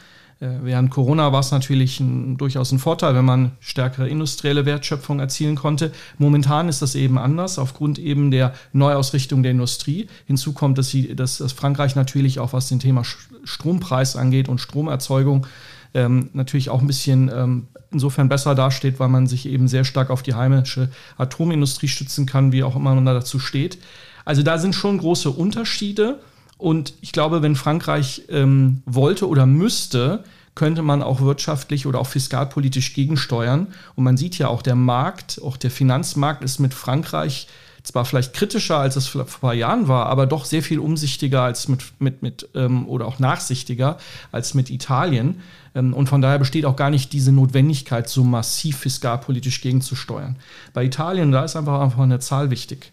Äh, 0.42 0.50
während 0.64 0.90
Corona 0.90 1.32
war 1.32 1.40
es 1.40 1.52
natürlich 1.52 2.00
ein, 2.00 2.38
durchaus 2.38 2.72
ein 2.72 2.80
Vorteil, 2.80 3.16
wenn 3.16 3.26
man 3.26 3.52
stärkere 3.60 4.10
industrielle 4.10 4.66
Wertschöpfung 4.66 5.20
erzielen 5.20 5.56
konnte. 5.56 5.92
Momentan 6.18 6.68
ist 6.68 6.82
das 6.82 6.96
eben 6.96 7.18
anders, 7.18 7.58
aufgrund 7.58 8.00
eben 8.00 8.32
der 8.32 8.54
Neuausrichtung 8.74 9.44
der 9.44 9.54
Industrie. 9.54 10.08
Hinzu 10.26 10.54
kommt, 10.54 10.78
dass, 10.78 10.90
sie, 10.90 11.16
dass, 11.16 11.38
dass 11.38 11.54
Frankreich 11.54 11.96
natürlich 11.96 12.40
auch 12.40 12.52
was 12.52 12.68
den 12.68 12.80
Thema 12.80 13.04
Strompreis 13.44 14.18
angeht 14.18 14.50
und 14.50 14.60
Stromerzeugung 14.60 15.48
ähm, 15.94 16.30
natürlich 16.34 16.70
auch 16.70 16.82
ein 16.82 16.88
bisschen 16.88 17.32
ähm, 17.34 17.68
insofern 17.92 18.30
besser 18.30 18.56
dasteht, 18.56 19.00
weil 19.00 19.10
man 19.10 19.28
sich 19.28 19.48
eben 19.48 19.68
sehr 19.68 19.84
stark 19.84 20.10
auf 20.10 20.22
die 20.22 20.36
heimische 20.36 20.90
Atomindustrie 21.18 21.88
stützen 21.88 22.26
kann, 22.26 22.52
wie 22.52 22.64
auch 22.64 22.76
immer 22.76 22.94
man 22.94 23.06
dazu 23.06 23.40
steht. 23.40 23.80
Also 24.26 24.44
da 24.44 24.58
sind 24.58 24.76
schon 24.76 25.00
große 25.00 25.30
Unterschiede. 25.30 26.20
Und 26.58 26.94
ich 27.02 27.14
glaube, 27.14 27.42
wenn 27.42 27.56
Frankreich 27.56 28.24
ähm, 28.30 28.84
wollte 28.86 29.28
oder 29.28 29.46
müsste, 29.46 30.24
könnte 30.56 30.82
man 30.82 31.02
auch 31.02 31.22
wirtschaftlich 31.22 31.88
oder 31.88 32.00
auch 32.00 32.08
fiskalpolitisch 32.08 32.94
gegensteuern. 32.94 33.68
Und 33.96 34.04
man 34.04 34.18
sieht 34.18 34.38
ja 34.38 34.50
auch, 34.50 34.62
der 34.62 34.76
Markt, 34.76 35.42
auch 35.44 35.58
der 35.58 35.72
Finanzmarkt 35.72 36.44
ist 36.44 36.60
mit 36.60 36.74
Frankreich 36.74 37.48
zwar 37.84 38.06
vielleicht 38.06 38.34
kritischer, 38.34 38.78
als 38.78 38.96
es 38.96 39.08
vor 39.08 39.22
ein 39.22 39.28
paar 39.28 39.54
Jahren 39.54 39.88
war, 39.88 40.08
aber 40.08 40.26
doch 40.26 40.46
sehr 40.46 40.64
viel 40.64 40.80
umsichtiger 40.80 41.44
als 41.44 41.68
mit, 41.68 41.84
mit, 42.00 42.22
mit 42.22 42.50
ähm, 42.56 42.88
oder 42.88 43.06
auch 43.06 43.20
nachsichtiger 43.20 43.98
als 44.32 44.54
mit 44.54 44.70
Italien. 44.70 45.42
Ähm, 45.76 45.94
und 45.94 46.10
von 46.10 46.22
daher 46.22 46.40
besteht 46.40 46.66
auch 46.66 46.76
gar 46.76 46.90
nicht 46.90 47.14
diese 47.14 47.32
Notwendigkeit, 47.32 48.10
so 48.10 48.24
massiv 48.24 48.78
fiskalpolitisch 48.80 49.62
gegenzusteuern. 49.62 50.38
Bei 50.74 50.84
Italien, 50.84 51.32
da 51.32 51.44
ist 51.44 51.56
einfach, 51.56 51.82
einfach 51.82 52.04
eine 52.04 52.20
Zahl 52.20 52.50
wichtig. 52.50 52.92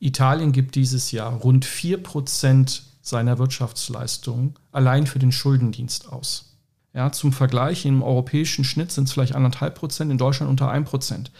Italien 0.00 0.52
gibt 0.52 0.74
dieses 0.74 1.10
Jahr 1.10 1.32
rund 1.32 1.66
4% 1.66 2.80
seiner 3.02 3.38
Wirtschaftsleistung 3.38 4.54
allein 4.70 5.06
für 5.06 5.18
den 5.18 5.32
Schuldendienst 5.32 6.12
aus. 6.12 6.56
Ja, 6.94 7.12
zum 7.12 7.32
Vergleich, 7.32 7.84
im 7.84 8.02
europäischen 8.02 8.64
Schnitt 8.64 8.92
sind 8.92 9.04
es 9.04 9.12
vielleicht 9.12 9.34
anderthalb 9.34 9.74
Prozent, 9.74 10.10
in 10.10 10.18
Deutschland 10.18 10.50
unter 10.50 10.70
1 10.70 10.88
Prozent. 10.88 11.30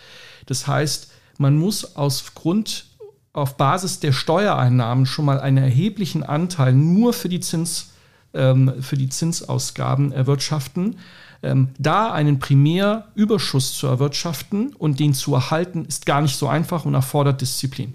Das 0.47 0.67
heißt, 0.67 1.11
man 1.39 1.57
muss 1.57 1.97
aus 1.97 2.35
Grund, 2.35 2.87
auf 3.33 3.57
Basis 3.57 4.01
der 4.01 4.13
Steuereinnahmen 4.13 5.07
schon 5.07 5.25
mal 5.25 5.41
einen 5.41 5.59
erheblichen 5.59 6.23
Anteil 6.23 6.73
nur 6.73 7.13
für 7.13 7.29
die, 7.29 7.41
Zins, 7.41 7.93
ähm, 8.35 8.75
für 8.81 8.97
die 8.97 9.09
Zinsausgaben 9.09 10.13
erwirtschaften. 10.13 10.97
Ähm, 11.43 11.69
da 11.79 12.13
einen 12.13 12.41
Primärüberschuss 12.41 13.75
zu 13.79 13.87
erwirtschaften 13.87 14.75
und 14.75 14.99
den 14.99 15.15
zu 15.15 15.35
erhalten, 15.35 15.85
ist 15.85 16.05
gar 16.05 16.21
nicht 16.21 16.37
so 16.37 16.49
einfach 16.49 16.85
und 16.85 16.95
erfordert 16.95 17.41
Disziplin. 17.41 17.95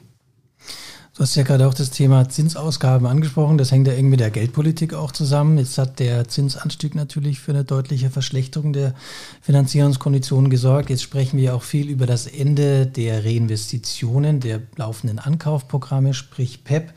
Du 1.16 1.22
hast 1.22 1.36
ja 1.36 1.44
gerade 1.44 1.68
auch 1.68 1.76
das 1.76 1.92
Thema 1.92 2.28
Zinsausgaben 2.28 3.06
angesprochen. 3.06 3.60
Das 3.60 3.72
hängt 3.72 3.88
ja 3.88 3.94
eng 3.94 4.10
mit 4.10 4.20
der 4.20 4.32
Geldpolitik 4.32 4.96
auch 4.96 5.12
zusammen. 5.12 5.60
Jetzt 5.60 5.78
hat 5.78 6.00
der 6.00 6.28
Zinsanstieg 6.28 6.96
natürlich 6.96 7.40
für 7.40 7.52
eine 7.52 7.64
deutliche 7.64 8.10
Verschlechterung 8.10 8.74
der 8.74 8.96
Finanzierungskonditionen 9.42 10.50
gesorgt. 10.50 10.90
Jetzt 10.90 11.04
sprechen 11.04 11.38
wir 11.38 11.54
auch 11.54 11.62
viel 11.62 11.88
über 11.92 12.08
das 12.08 12.26
Ende 12.26 12.88
der 12.88 13.24
Reinvestitionen, 13.24 14.40
der 14.40 14.62
laufenden 14.76 15.20
Ankaufprogramme, 15.20 16.16
sprich 16.16 16.64
PEP. 16.64 16.92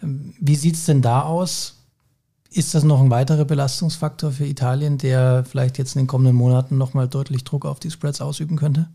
Wie 0.00 0.56
sieht 0.56 0.76
es 0.76 0.84
denn 0.84 1.02
da 1.02 1.22
aus? 1.22 1.74
Ist 2.52 2.72
das 2.76 2.84
noch 2.84 3.00
ein 3.00 3.10
weiterer 3.10 3.44
Belastungsfaktor 3.44 4.30
für 4.30 4.46
Italien, 4.46 4.96
der 4.96 5.44
vielleicht 5.44 5.78
jetzt 5.78 5.96
in 5.96 6.02
den 6.02 6.06
kommenden 6.06 6.36
Monaten 6.36 6.78
nochmal 6.78 7.08
deutlich 7.08 7.42
Druck 7.42 7.66
auf 7.66 7.80
die 7.80 7.90
Spreads 7.90 8.20
ausüben 8.20 8.56
könnte? 8.56 8.88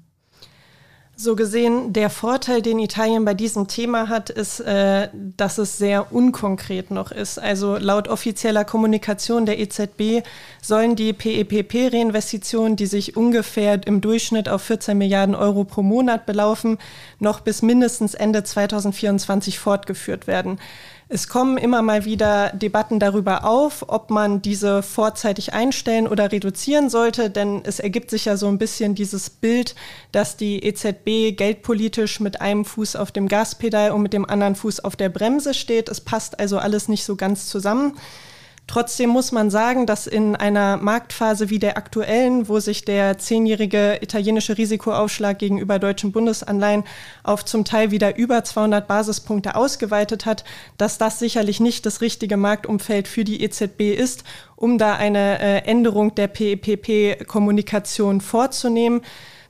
So 1.16 1.36
gesehen, 1.36 1.94
der 1.94 2.10
Vorteil, 2.10 2.64
den 2.64 2.80
Italien 2.80 3.26
bei 3.26 3.36
diesem 3.36 3.68
Thema 3.68 4.10
hat, 4.10 4.32
ist, 4.32 4.60
äh, 4.62 5.10
dass 5.14 5.60
es 5.60 5.78
sehr 5.78 6.12
unkonkret 6.12 6.90
noch 6.90 7.12
ist. 7.12 7.38
Also 7.38 7.78
laut 7.78 8.08
offizieller 8.08 8.66
Kommunikation 8.66 9.46
der 9.46 9.60
EZB 9.60 10.26
sollen 10.62 10.96
die 10.96 11.14
PEPP-Reinvestitionen, 11.14 12.76
die 12.76 12.88
sich 12.88 13.18
ungefähr 13.18 13.86
im 13.86 14.02
Durchschnitt 14.02 14.50
auf 14.50 14.64
14 14.64 14.98
Milliarden 14.98 15.36
Euro 15.36 15.64
pro 15.64 15.84
Monat 15.84 16.26
belaufen, 16.26 16.80
noch 17.20 17.42
bis 17.42 17.62
mindestens 17.62 18.16
Ende 18.16 18.44
2024 18.44 19.60
fortgeführt 19.60 20.26
werden. 20.26 20.60
Es 21.14 21.28
kommen 21.28 21.58
immer 21.58 21.82
mal 21.82 22.06
wieder 22.06 22.52
Debatten 22.52 22.98
darüber 22.98 23.44
auf, 23.44 23.84
ob 23.90 24.12
man 24.12 24.42
diese 24.42 24.82
vorzeitig 24.82 25.52
einstellen 25.52 26.08
oder 26.08 26.32
reduzieren 26.32 26.90
sollte, 26.90 27.30
denn 27.30 27.64
es 27.66 27.82
ergibt 27.82 28.10
sich 28.10 28.24
ja 28.24 28.38
so 28.38 28.48
ein 28.48 28.58
bisschen 28.58 28.96
dieses 28.96 29.30
Bild, 29.30 29.76
dass 30.14 30.38
die 30.38 30.64
EZB 30.64 31.36
geldpolitisch 31.36 32.22
mit 32.22 32.40
einem 32.40 32.64
Fuß 32.64 32.96
auf 32.96 33.12
dem 33.12 33.28
Gaspedal 33.28 33.92
und 33.92 34.04
mit 34.04 34.14
dem 34.14 34.24
anderen 34.24 34.56
Fuß 34.56 34.86
auf 34.86 34.96
der 34.96 35.10
Bremse 35.10 35.54
steht. 35.54 35.90
Es 35.90 36.00
passt 36.00 36.40
also 36.40 36.58
alles 36.60 36.88
nicht 36.88 37.04
so 37.04 37.18
ganz 37.18 37.48
zusammen. 37.48 37.98
Trotzdem 38.72 39.10
muss 39.10 39.34
man 39.34 39.50
sagen, 39.50 39.86
dass 39.86 40.08
in 40.08 40.34
einer 40.34 40.78
Marktphase 40.78 41.50
wie 41.50 41.60
der 41.60 41.76
aktuellen, 41.76 42.48
wo 42.48 42.62
sich 42.62 42.86
der 42.86 43.18
zehnjährige 43.18 43.98
italienische 44.00 44.58
Risikoaufschlag 44.58 45.40
gegenüber 45.40 45.78
deutschen 45.78 46.14
Bundesanleihen 46.14 46.86
auf 47.22 47.44
zum 47.44 47.66
Teil 47.66 47.92
wieder 47.92 48.16
über 48.16 48.46
200 48.46 48.88
Basispunkte 48.88 49.58
ausgeweitet 49.58 50.26
hat, 50.26 50.46
dass 50.78 50.98
das 50.98 51.20
sicherlich 51.20 51.60
nicht 51.60 51.86
das 51.86 52.00
richtige 52.00 52.38
Marktumfeld 52.38 53.10
für 53.10 53.26
die 53.26 53.44
EZB 53.44 53.94
ist, 53.94 54.24
um 54.56 54.78
da 54.78 54.96
eine 54.96 55.40
äh, 55.42 55.58
Änderung 55.66 56.16
der 56.16 56.28
PEPP-Kommunikation 56.28 58.22
vorzunehmen. 58.22 59.02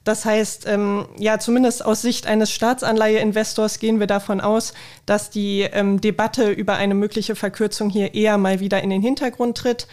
Das 0.04 0.26
heißt, 0.26 0.66
ähm, 0.68 1.06
ja, 1.20 1.38
zumindest 1.38 1.86
aus 1.86 2.02
Sicht 2.02 2.26
eines 2.26 2.52
Staatsanleiheinvestors 2.52 3.78
gehen 3.78 4.00
wir 4.00 4.08
davon 4.08 4.42
aus, 4.42 4.74
dass 5.06 5.30
die 5.30 5.62
ähm, 5.62 6.02
Debatte 6.02 6.50
über 6.50 6.76
eine 6.76 6.96
mögliche 6.96 7.36
Verkürzung 7.36 7.90
hier 7.90 8.16
eher 8.16 8.38
mal 8.40 8.60
wieder 8.60 8.82
in 8.82 8.90
den 8.90 9.02
Hintergrund 9.02 9.58
tritt. 9.58 9.88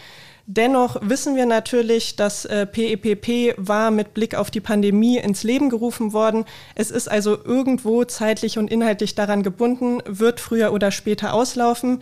Dennoch 0.50 0.96
wissen 1.02 1.36
wir 1.36 1.44
natürlich, 1.44 2.16
dass 2.16 2.46
äh, 2.46 2.64
PEPP 2.64 3.54
war 3.58 3.90
mit 3.90 4.14
Blick 4.14 4.34
auf 4.34 4.50
die 4.50 4.62
Pandemie 4.62 5.18
ins 5.18 5.42
Leben 5.42 5.68
gerufen 5.68 6.14
worden. 6.14 6.46
Es 6.74 6.90
ist 6.90 7.06
also 7.06 7.36
irgendwo 7.44 8.04
zeitlich 8.04 8.56
und 8.56 8.70
inhaltlich 8.70 9.14
daran 9.14 9.42
gebunden, 9.42 10.00
wird 10.06 10.40
früher 10.40 10.72
oder 10.72 10.90
später 10.90 11.34
auslaufen. 11.34 12.00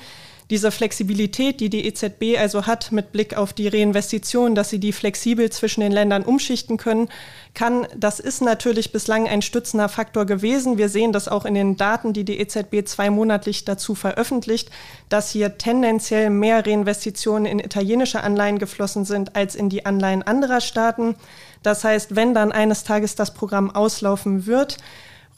Diese 0.48 0.70
Flexibilität, 0.70 1.58
die 1.58 1.70
die 1.70 1.86
EZB 1.86 2.38
also 2.38 2.66
hat 2.66 2.92
mit 2.92 3.10
Blick 3.10 3.36
auf 3.36 3.52
die 3.52 3.66
Reinvestition, 3.66 4.54
dass 4.54 4.70
sie 4.70 4.78
die 4.78 4.92
flexibel 4.92 5.50
zwischen 5.50 5.80
den 5.80 5.90
Ländern 5.90 6.22
umschichten 6.22 6.76
können, 6.76 7.08
kann, 7.52 7.88
das 7.96 8.20
ist 8.20 8.42
natürlich 8.42 8.92
bislang 8.92 9.26
ein 9.26 9.42
stützender 9.42 9.88
Faktor 9.88 10.24
gewesen. 10.24 10.78
Wir 10.78 10.88
sehen 10.88 11.12
das 11.12 11.26
auch 11.26 11.46
in 11.46 11.54
den 11.54 11.76
Daten, 11.76 12.12
die 12.12 12.24
die 12.24 12.38
EZB 12.38 12.86
zweimonatlich 12.86 13.64
dazu 13.64 13.96
veröffentlicht, 13.96 14.70
dass 15.08 15.30
hier 15.30 15.58
tendenziell 15.58 16.30
mehr 16.30 16.64
Reinvestitionen 16.64 17.46
in 17.46 17.58
italienische 17.58 18.22
Anleihen 18.22 18.60
geflossen 18.60 19.04
sind 19.04 19.34
als 19.34 19.56
in 19.56 19.68
die 19.68 19.84
Anleihen 19.84 20.22
anderer 20.22 20.60
Staaten. 20.60 21.16
Das 21.64 21.82
heißt, 21.82 22.14
wenn 22.14 22.34
dann 22.34 22.52
eines 22.52 22.84
Tages 22.84 23.16
das 23.16 23.34
Programm 23.34 23.72
auslaufen 23.72 24.46
wird, 24.46 24.76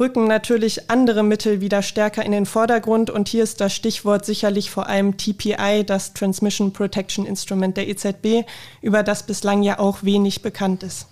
rücken 0.01 0.27
natürlich 0.27 0.91
andere 0.91 1.23
Mittel 1.23 1.61
wieder 1.61 1.83
stärker 1.83 2.25
in 2.25 2.33
den 2.33 2.47
Vordergrund. 2.47 3.11
Und 3.11 3.29
hier 3.29 3.43
ist 3.43 3.61
das 3.61 3.75
Stichwort 3.75 4.25
sicherlich 4.25 4.71
vor 4.71 4.87
allem 4.87 5.17
TPI, 5.17 5.85
das 5.85 6.15
Transmission 6.15 6.73
Protection 6.73 7.27
Instrument 7.27 7.77
der 7.77 7.89
EZB, 7.89 8.47
über 8.81 9.03
das 9.03 9.25
bislang 9.25 9.63
ja 9.63 9.79
auch 9.79 10.03
wenig 10.03 10.43
bekannt 10.43 10.83
ist. 10.83 11.07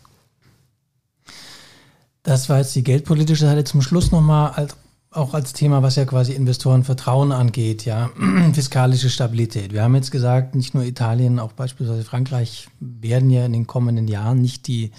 Das 2.22 2.48
war 2.48 2.58
jetzt 2.58 2.74
die 2.74 2.82
geldpolitische 2.82 3.46
Seite. 3.46 3.62
Zum 3.64 3.82
Schluss 3.82 4.10
nochmal 4.10 4.50
als, 4.50 4.76
auch 5.12 5.32
als 5.32 5.52
Thema, 5.52 5.84
was 5.84 5.94
ja 5.94 6.04
quasi 6.04 6.32
Investorenvertrauen 6.32 7.30
angeht, 7.30 7.84
ja, 7.84 8.10
fiskalische 8.52 9.10
Stabilität. 9.10 9.72
Wir 9.72 9.84
haben 9.84 9.94
jetzt 9.94 10.10
gesagt, 10.10 10.56
nicht 10.56 10.74
nur 10.74 10.82
Italien, 10.82 11.38
auch 11.38 11.52
beispielsweise 11.52 12.02
Frankreich 12.02 12.66
werden 12.80 13.30
ja 13.30 13.46
in 13.46 13.52
den 13.52 13.68
kommenden 13.68 14.08
Jahren 14.08 14.42
nicht 14.42 14.66
die 14.66 14.90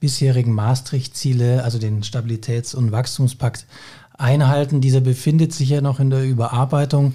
bisherigen 0.00 0.52
Maastricht-Ziele, 0.52 1.64
also 1.64 1.78
den 1.78 2.02
Stabilitäts- 2.02 2.74
und 2.74 2.92
Wachstumspakt, 2.92 3.66
einhalten. 4.18 4.80
Dieser 4.80 5.00
befindet 5.00 5.52
sich 5.52 5.70
ja 5.70 5.80
noch 5.80 6.00
in 6.00 6.10
der 6.10 6.24
Überarbeitung. 6.24 7.14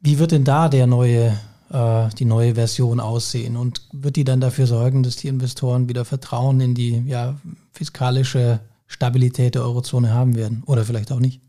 Wie 0.00 0.18
wird 0.18 0.32
denn 0.32 0.44
da 0.44 0.68
der 0.68 0.86
neue, 0.86 1.36
äh, 1.70 2.08
die 2.18 2.24
neue 2.24 2.54
Version 2.54 3.00
aussehen? 3.00 3.56
Und 3.56 3.82
wird 3.92 4.16
die 4.16 4.24
dann 4.24 4.40
dafür 4.40 4.66
sorgen, 4.66 5.02
dass 5.02 5.16
die 5.16 5.28
Investoren 5.28 5.88
wieder 5.88 6.04
Vertrauen 6.04 6.60
in 6.60 6.74
die 6.74 7.02
ja, 7.06 7.36
fiskalische 7.72 8.60
Stabilität 8.86 9.56
der 9.56 9.62
Eurozone 9.62 10.12
haben 10.14 10.36
werden? 10.36 10.62
Oder 10.66 10.84
vielleicht 10.84 11.10
auch 11.10 11.20
nicht? 11.20 11.40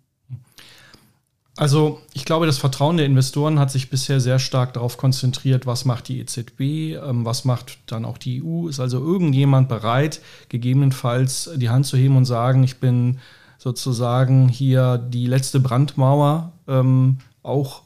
Also 1.58 2.02
ich 2.14 2.24
glaube, 2.24 2.46
das 2.46 2.60
Vertrauen 2.60 2.98
der 2.98 3.08
Investoren 3.08 3.58
hat 3.58 3.72
sich 3.72 3.90
bisher 3.90 4.20
sehr 4.20 4.38
stark 4.38 4.74
darauf 4.74 4.98
konzentriert, 4.98 5.66
was 5.66 5.86
macht 5.86 6.08
die 6.08 6.20
EZB, 6.20 6.62
ähm, 6.96 7.26
was 7.26 7.46
macht 7.46 7.80
dann 7.88 8.06
auch 8.06 8.20
die 8.20 8.44
EU. 8.44 8.68
Ist 8.68 8.80
also 8.80 9.00
irgendjemand 9.00 9.68
bereit, 9.68 10.22
gegebenenfalls 10.50 11.50
die 11.56 11.70
Hand 11.70 11.88
zu 11.88 11.98
heben 11.98 12.16
und 12.16 12.26
sagen, 12.26 12.64
ich 12.64 12.80
bin 12.80 13.18
sozusagen 13.58 14.50
hier 14.50 15.00
die 15.00 15.26
letzte 15.26 15.60
Brandmauer, 15.60 16.52
ähm, 16.68 17.18
auch 17.42 17.82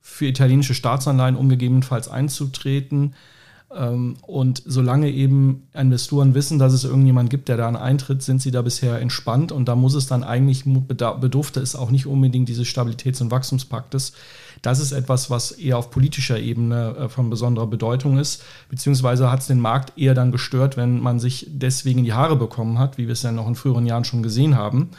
für 0.00 0.26
italienische 0.26 0.74
Staatsanleihen, 0.74 1.36
um 1.36 1.48
gegebenenfalls 1.48 2.08
einzutreten. 2.08 3.14
Ähm, 3.76 4.16
und 4.22 4.62
solange 4.66 5.10
eben 5.10 5.68
Investoren 5.74 6.34
wissen, 6.34 6.58
dass 6.58 6.72
es 6.72 6.84
irgendjemand 6.84 7.30
gibt, 7.30 7.48
der 7.48 7.56
da 7.56 7.66
einen 7.66 7.76
Eintritt, 7.76 8.22
sind 8.22 8.42
sie 8.42 8.50
da 8.50 8.62
bisher 8.62 9.00
entspannt. 9.00 9.52
Und 9.52 9.66
da 9.66 9.76
muss 9.76 9.94
es 9.94 10.06
dann 10.06 10.24
eigentlich, 10.24 10.64
bedurfte 10.64 11.60
es 11.60 11.76
auch 11.76 11.90
nicht 11.90 12.06
unbedingt 12.06 12.48
dieses 12.48 12.66
Stabilitäts- 12.66 13.22
und 13.22 13.30
Wachstumspaktes. 13.30 14.12
Das 14.62 14.78
ist 14.78 14.92
etwas, 14.92 15.28
was 15.28 15.50
eher 15.50 15.78
auf 15.78 15.90
politischer 15.90 16.38
Ebene 16.38 16.96
äh, 16.96 17.08
von 17.08 17.30
besonderer 17.30 17.66
Bedeutung 17.66 18.18
ist. 18.18 18.44
Beziehungsweise 18.68 19.30
hat 19.30 19.40
es 19.40 19.48
den 19.48 19.60
Markt 19.60 19.98
eher 19.98 20.14
dann 20.14 20.32
gestört, 20.32 20.76
wenn 20.76 21.00
man 21.00 21.18
sich 21.18 21.46
deswegen 21.50 22.04
die 22.04 22.12
Haare 22.12 22.36
bekommen 22.36 22.78
hat, 22.78 22.98
wie 22.98 23.06
wir 23.06 23.12
es 23.12 23.22
ja 23.22 23.32
noch 23.32 23.48
in 23.48 23.56
früheren 23.56 23.86
Jahren 23.86 24.04
schon 24.04 24.22
gesehen 24.22 24.56
haben. 24.56 24.90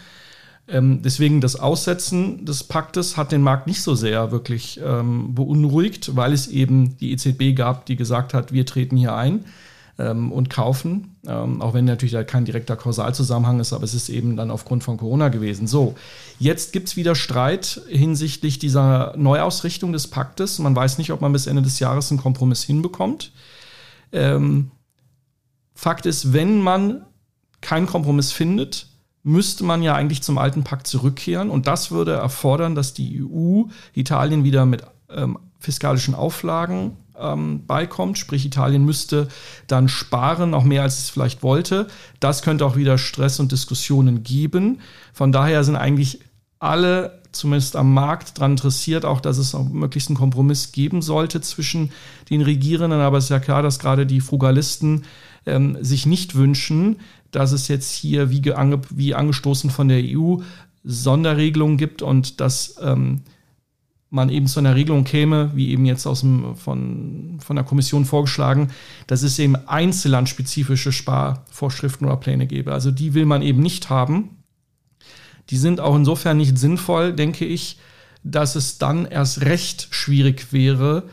Ähm, 0.67 1.01
deswegen 1.01 1.41
das 1.41 1.57
Aussetzen 1.57 2.45
des 2.45 2.63
Paktes 2.63 3.17
hat 3.17 3.31
den 3.31 3.41
Markt 3.41 3.67
nicht 3.67 3.81
so 3.81 3.95
sehr 3.95 4.31
wirklich 4.31 4.79
ähm, 4.83 5.35
beunruhigt, 5.35 6.15
weil 6.15 6.31
es 6.31 6.47
eben 6.47 6.97
die 6.97 7.11
EZB 7.11 7.55
gab, 7.55 7.85
die 7.85 7.97
gesagt 7.97 8.33
hat, 8.33 8.53
wir 8.53 8.65
treten 8.65 8.95
hier 8.95 9.13
ein 9.13 9.45
ähm, 9.99 10.31
und 10.31 10.49
kaufen, 10.49 11.15
auch 11.25 11.73
wenn 11.73 11.85
natürlich 11.85 12.11
da 12.11 12.25
kein 12.25 12.43
direkter 12.43 12.75
Kausalzusammenhang 12.75 13.61
ist, 13.61 13.71
aber 13.71 13.85
es 13.85 13.93
ist 13.93 14.09
eben 14.09 14.35
dann 14.35 14.51
aufgrund 14.51 14.83
von 14.83 14.97
Corona 14.97 15.29
gewesen. 15.29 15.67
So, 15.67 15.95
jetzt 16.37 16.73
gibt 16.73 16.89
es 16.89 16.97
wieder 16.97 17.15
Streit 17.15 17.81
hinsichtlich 17.87 18.59
dieser 18.59 19.13
Neuausrichtung 19.15 19.93
des 19.93 20.07
Paktes. 20.07 20.59
Man 20.59 20.75
weiß 20.75 20.97
nicht, 20.97 21.13
ob 21.13 21.21
man 21.21 21.31
bis 21.31 21.47
Ende 21.47 21.61
des 21.61 21.79
Jahres 21.79 22.11
einen 22.11 22.19
Kompromiss 22.19 22.61
hinbekommt. 22.63 23.31
Fakt 25.73 26.05
ist, 26.05 26.33
wenn 26.33 26.59
man 26.59 27.05
keinen 27.61 27.87
Kompromiss 27.87 28.33
findet, 28.33 28.87
müsste 29.23 29.63
man 29.63 29.81
ja 29.81 29.95
eigentlich 29.95 30.21
zum 30.21 30.37
alten 30.37 30.63
Pakt 30.63 30.85
zurückkehren. 30.87 31.49
Und 31.49 31.65
das 31.67 31.91
würde 31.91 32.13
erfordern, 32.13 32.75
dass 32.75 32.93
die 32.93 33.23
EU 33.23 33.63
Italien 33.93 34.43
wieder 34.43 34.65
mit 34.65 34.83
ähm, 35.09 35.39
fiskalischen 35.59 36.13
Auflagen 36.13 36.97
ähm, 37.17 37.65
beikommt. 37.65 38.17
Sprich, 38.17 38.45
Italien 38.45 38.83
müsste 38.85 39.29
dann 39.67 39.87
sparen, 39.87 40.53
auch 40.53 40.63
mehr 40.63 40.83
als 40.83 40.99
es 40.99 41.09
vielleicht 41.09 41.41
wollte. 41.41 41.87
Das 42.19 42.41
könnte 42.41 42.65
auch 42.65 42.75
wieder 42.75 42.97
Stress 42.97 43.39
und 43.39 43.51
Diskussionen 43.51 44.23
geben. 44.23 44.79
Von 45.13 45.31
daher 45.31 45.63
sind 45.63 45.77
eigentlich 45.77 46.19
alle 46.59 47.21
zumindest 47.31 47.75
am 47.75 47.93
Markt 47.93 48.37
daran 48.37 48.51
interessiert, 48.51 49.05
auch 49.05 49.19
dass 49.19 49.37
es 49.37 49.55
auch 49.55 49.67
möglichst 49.67 50.09
einen 50.09 50.17
Kompromiss 50.17 50.71
geben 50.71 51.01
sollte 51.01 51.41
zwischen 51.41 51.91
den 52.29 52.41
Regierenden. 52.41 52.99
Aber 52.99 53.17
es 53.17 53.25
ist 53.25 53.29
ja 53.29 53.39
klar, 53.39 53.63
dass 53.63 53.79
gerade 53.79 54.05
die 54.05 54.21
Frugalisten 54.21 55.05
ähm, 55.45 55.77
sich 55.81 56.05
nicht 56.05 56.35
wünschen, 56.35 56.97
dass 57.31 57.51
es 57.51 57.67
jetzt 57.67 57.91
hier 57.93 58.29
wie, 58.29 58.53
ange, 58.53 58.81
wie 58.89 59.15
angestoßen 59.15 59.69
von 59.69 59.87
der 59.87 60.03
EU 60.03 60.37
Sonderregelungen 60.83 61.77
gibt 61.77 62.01
und 62.01 62.39
dass 62.41 62.75
ähm, 62.81 63.21
man 64.13 64.29
eben 64.29 64.45
zu 64.45 64.59
einer 64.59 64.75
Regelung 64.75 65.05
käme, 65.05 65.51
wie 65.55 65.71
eben 65.71 65.85
jetzt 65.85 66.05
aus 66.05 66.19
dem, 66.21 66.55
von, 66.55 67.39
von 67.39 67.55
der 67.55 67.65
Kommission 67.65 68.05
vorgeschlagen, 68.05 68.69
dass 69.07 69.23
es 69.23 69.39
eben 69.39 69.55
einzellandspezifische 69.55 70.91
Sparvorschriften 70.91 72.05
oder 72.05 72.17
Pläne 72.17 72.45
gäbe. 72.45 72.73
Also 72.73 72.91
die 72.91 73.15
will 73.15 73.25
man 73.25 73.41
eben 73.41 73.61
nicht 73.61 73.89
haben. 73.89 74.43
Die 75.49 75.57
sind 75.57 75.79
auch 75.79 75.95
insofern 75.95 76.37
nicht 76.37 76.59
sinnvoll, 76.59 77.13
denke 77.13 77.45
ich, 77.45 77.79
dass 78.23 78.55
es 78.55 78.77
dann 78.77 79.05
erst 79.05 79.41
recht 79.41 79.87
schwierig 79.89 80.53
wäre, 80.53 81.09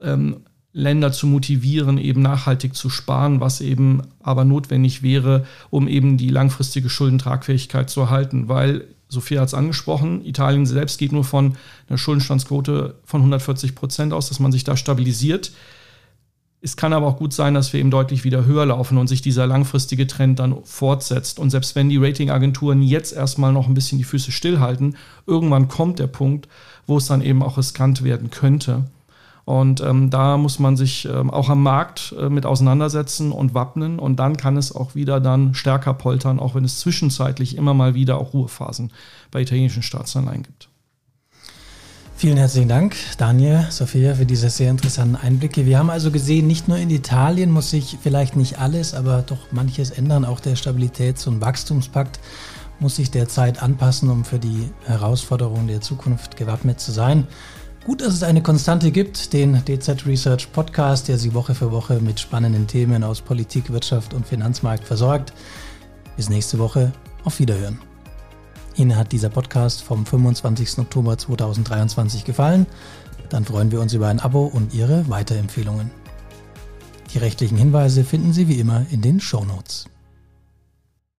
ähm, 0.00 0.40
Länder 0.72 1.10
zu 1.10 1.26
motivieren, 1.26 1.98
eben 1.98 2.22
nachhaltig 2.22 2.74
zu 2.74 2.90
sparen, 2.90 3.40
was 3.40 3.60
eben 3.60 4.02
aber 4.22 4.44
notwendig 4.44 5.02
wäre, 5.02 5.44
um 5.70 5.88
eben 5.88 6.16
die 6.16 6.28
langfristige 6.28 6.88
Schuldentragfähigkeit 6.88 7.90
zu 7.90 8.02
erhalten. 8.02 8.48
Weil, 8.48 8.84
Sophia 9.08 9.40
hat 9.40 9.48
es 9.48 9.54
angesprochen, 9.54 10.24
Italien 10.24 10.66
selbst 10.66 10.98
geht 10.98 11.10
nur 11.10 11.24
von 11.24 11.56
einer 11.88 11.98
Schuldenstandsquote 11.98 12.94
von 13.04 13.20
140 13.22 13.74
Prozent 13.74 14.12
aus, 14.12 14.28
dass 14.28 14.38
man 14.38 14.52
sich 14.52 14.62
da 14.62 14.76
stabilisiert. 14.76 15.50
Es 16.62 16.76
kann 16.76 16.92
aber 16.92 17.06
auch 17.06 17.16
gut 17.16 17.32
sein, 17.32 17.54
dass 17.54 17.72
wir 17.72 17.80
eben 17.80 17.90
deutlich 17.90 18.22
wieder 18.22 18.44
höher 18.44 18.66
laufen 18.66 18.98
und 18.98 19.08
sich 19.08 19.22
dieser 19.22 19.46
langfristige 19.46 20.06
Trend 20.06 20.38
dann 20.38 20.62
fortsetzt. 20.62 21.38
Und 21.38 21.50
selbst 21.50 21.74
wenn 21.74 21.88
die 21.88 21.96
Ratingagenturen 21.96 22.82
jetzt 22.82 23.12
erstmal 23.12 23.52
noch 23.52 23.66
ein 23.66 23.74
bisschen 23.74 23.98
die 23.98 24.04
Füße 24.04 24.30
stillhalten, 24.30 24.96
irgendwann 25.26 25.68
kommt 25.68 25.98
der 25.98 26.06
Punkt, 26.06 26.48
wo 26.86 26.98
es 26.98 27.06
dann 27.06 27.22
eben 27.22 27.42
auch 27.42 27.56
riskant 27.56 28.04
werden 28.04 28.30
könnte. 28.30 28.84
Und 29.50 29.80
ähm, 29.80 30.10
da 30.10 30.36
muss 30.36 30.60
man 30.60 30.76
sich 30.76 31.06
ähm, 31.06 31.28
auch 31.28 31.48
am 31.48 31.64
Markt 31.64 32.14
äh, 32.16 32.28
mit 32.28 32.46
auseinandersetzen 32.46 33.32
und 33.32 33.52
wappnen. 33.52 33.98
Und 33.98 34.20
dann 34.20 34.36
kann 34.36 34.56
es 34.56 34.72
auch 34.72 34.94
wieder 34.94 35.18
dann 35.18 35.54
stärker 35.54 35.92
poltern, 35.92 36.38
auch 36.38 36.54
wenn 36.54 36.62
es 36.64 36.78
zwischenzeitlich 36.78 37.56
immer 37.56 37.74
mal 37.74 37.94
wieder 37.94 38.18
auch 38.18 38.32
Ruhephasen 38.32 38.92
bei 39.32 39.40
italienischen 39.40 39.82
Staatsanleihen 39.82 40.44
gibt. 40.44 40.68
Vielen 42.14 42.36
herzlichen 42.36 42.68
Dank, 42.68 42.94
Daniel, 43.18 43.66
Sophia, 43.70 44.14
für 44.14 44.24
diese 44.24 44.50
sehr 44.50 44.70
interessanten 44.70 45.16
Einblicke. 45.16 45.66
Wir 45.66 45.80
haben 45.80 45.90
also 45.90 46.12
gesehen, 46.12 46.46
nicht 46.46 46.68
nur 46.68 46.76
in 46.76 46.90
Italien 46.90 47.50
muss 47.50 47.70
sich 47.70 47.98
vielleicht 48.00 48.36
nicht 48.36 48.60
alles, 48.60 48.94
aber 48.94 49.22
doch 49.22 49.50
manches 49.50 49.90
ändern. 49.90 50.24
Auch 50.24 50.38
der 50.38 50.56
Stabilitäts- 50.56 51.26
und 51.26 51.40
Wachstumspakt 51.40 52.20
muss 52.78 52.94
sich 52.94 53.10
derzeit 53.10 53.60
anpassen, 53.60 54.10
um 54.10 54.24
für 54.24 54.38
die 54.38 54.70
Herausforderungen 54.86 55.66
der 55.66 55.80
Zukunft 55.80 56.36
gewappnet 56.36 56.78
zu 56.78 56.92
sein. 56.92 57.26
Gut, 57.84 58.02
dass 58.02 58.12
es 58.12 58.22
eine 58.22 58.42
Konstante 58.42 58.90
gibt, 58.90 59.32
den 59.32 59.64
DZ 59.64 60.06
Research 60.06 60.52
Podcast, 60.52 61.08
der 61.08 61.16
Sie 61.16 61.32
Woche 61.32 61.54
für 61.54 61.72
Woche 61.72 61.98
mit 61.98 62.20
spannenden 62.20 62.66
Themen 62.66 63.02
aus 63.02 63.22
Politik, 63.22 63.72
Wirtschaft 63.72 64.12
und 64.12 64.26
Finanzmarkt 64.26 64.84
versorgt. 64.84 65.32
Bis 66.14 66.28
nächste 66.28 66.58
Woche. 66.58 66.92
Auf 67.24 67.38
Wiederhören. 67.38 67.78
Ihnen 68.76 68.96
hat 68.96 69.12
dieser 69.12 69.30
Podcast 69.30 69.82
vom 69.82 70.04
25. 70.04 70.78
Oktober 70.78 71.16
2023 71.16 72.24
gefallen? 72.24 72.66
Dann 73.30 73.46
freuen 73.46 73.72
wir 73.72 73.80
uns 73.80 73.94
über 73.94 74.08
ein 74.08 74.20
Abo 74.20 74.44
und 74.44 74.74
Ihre 74.74 75.08
Weiterempfehlungen. 75.08 75.90
Die 77.14 77.18
rechtlichen 77.18 77.56
Hinweise 77.56 78.04
finden 78.04 78.34
Sie 78.34 78.46
wie 78.46 78.60
immer 78.60 78.84
in 78.90 79.00
den 79.00 79.20
Show 79.20 79.44
Notes. 79.44 79.89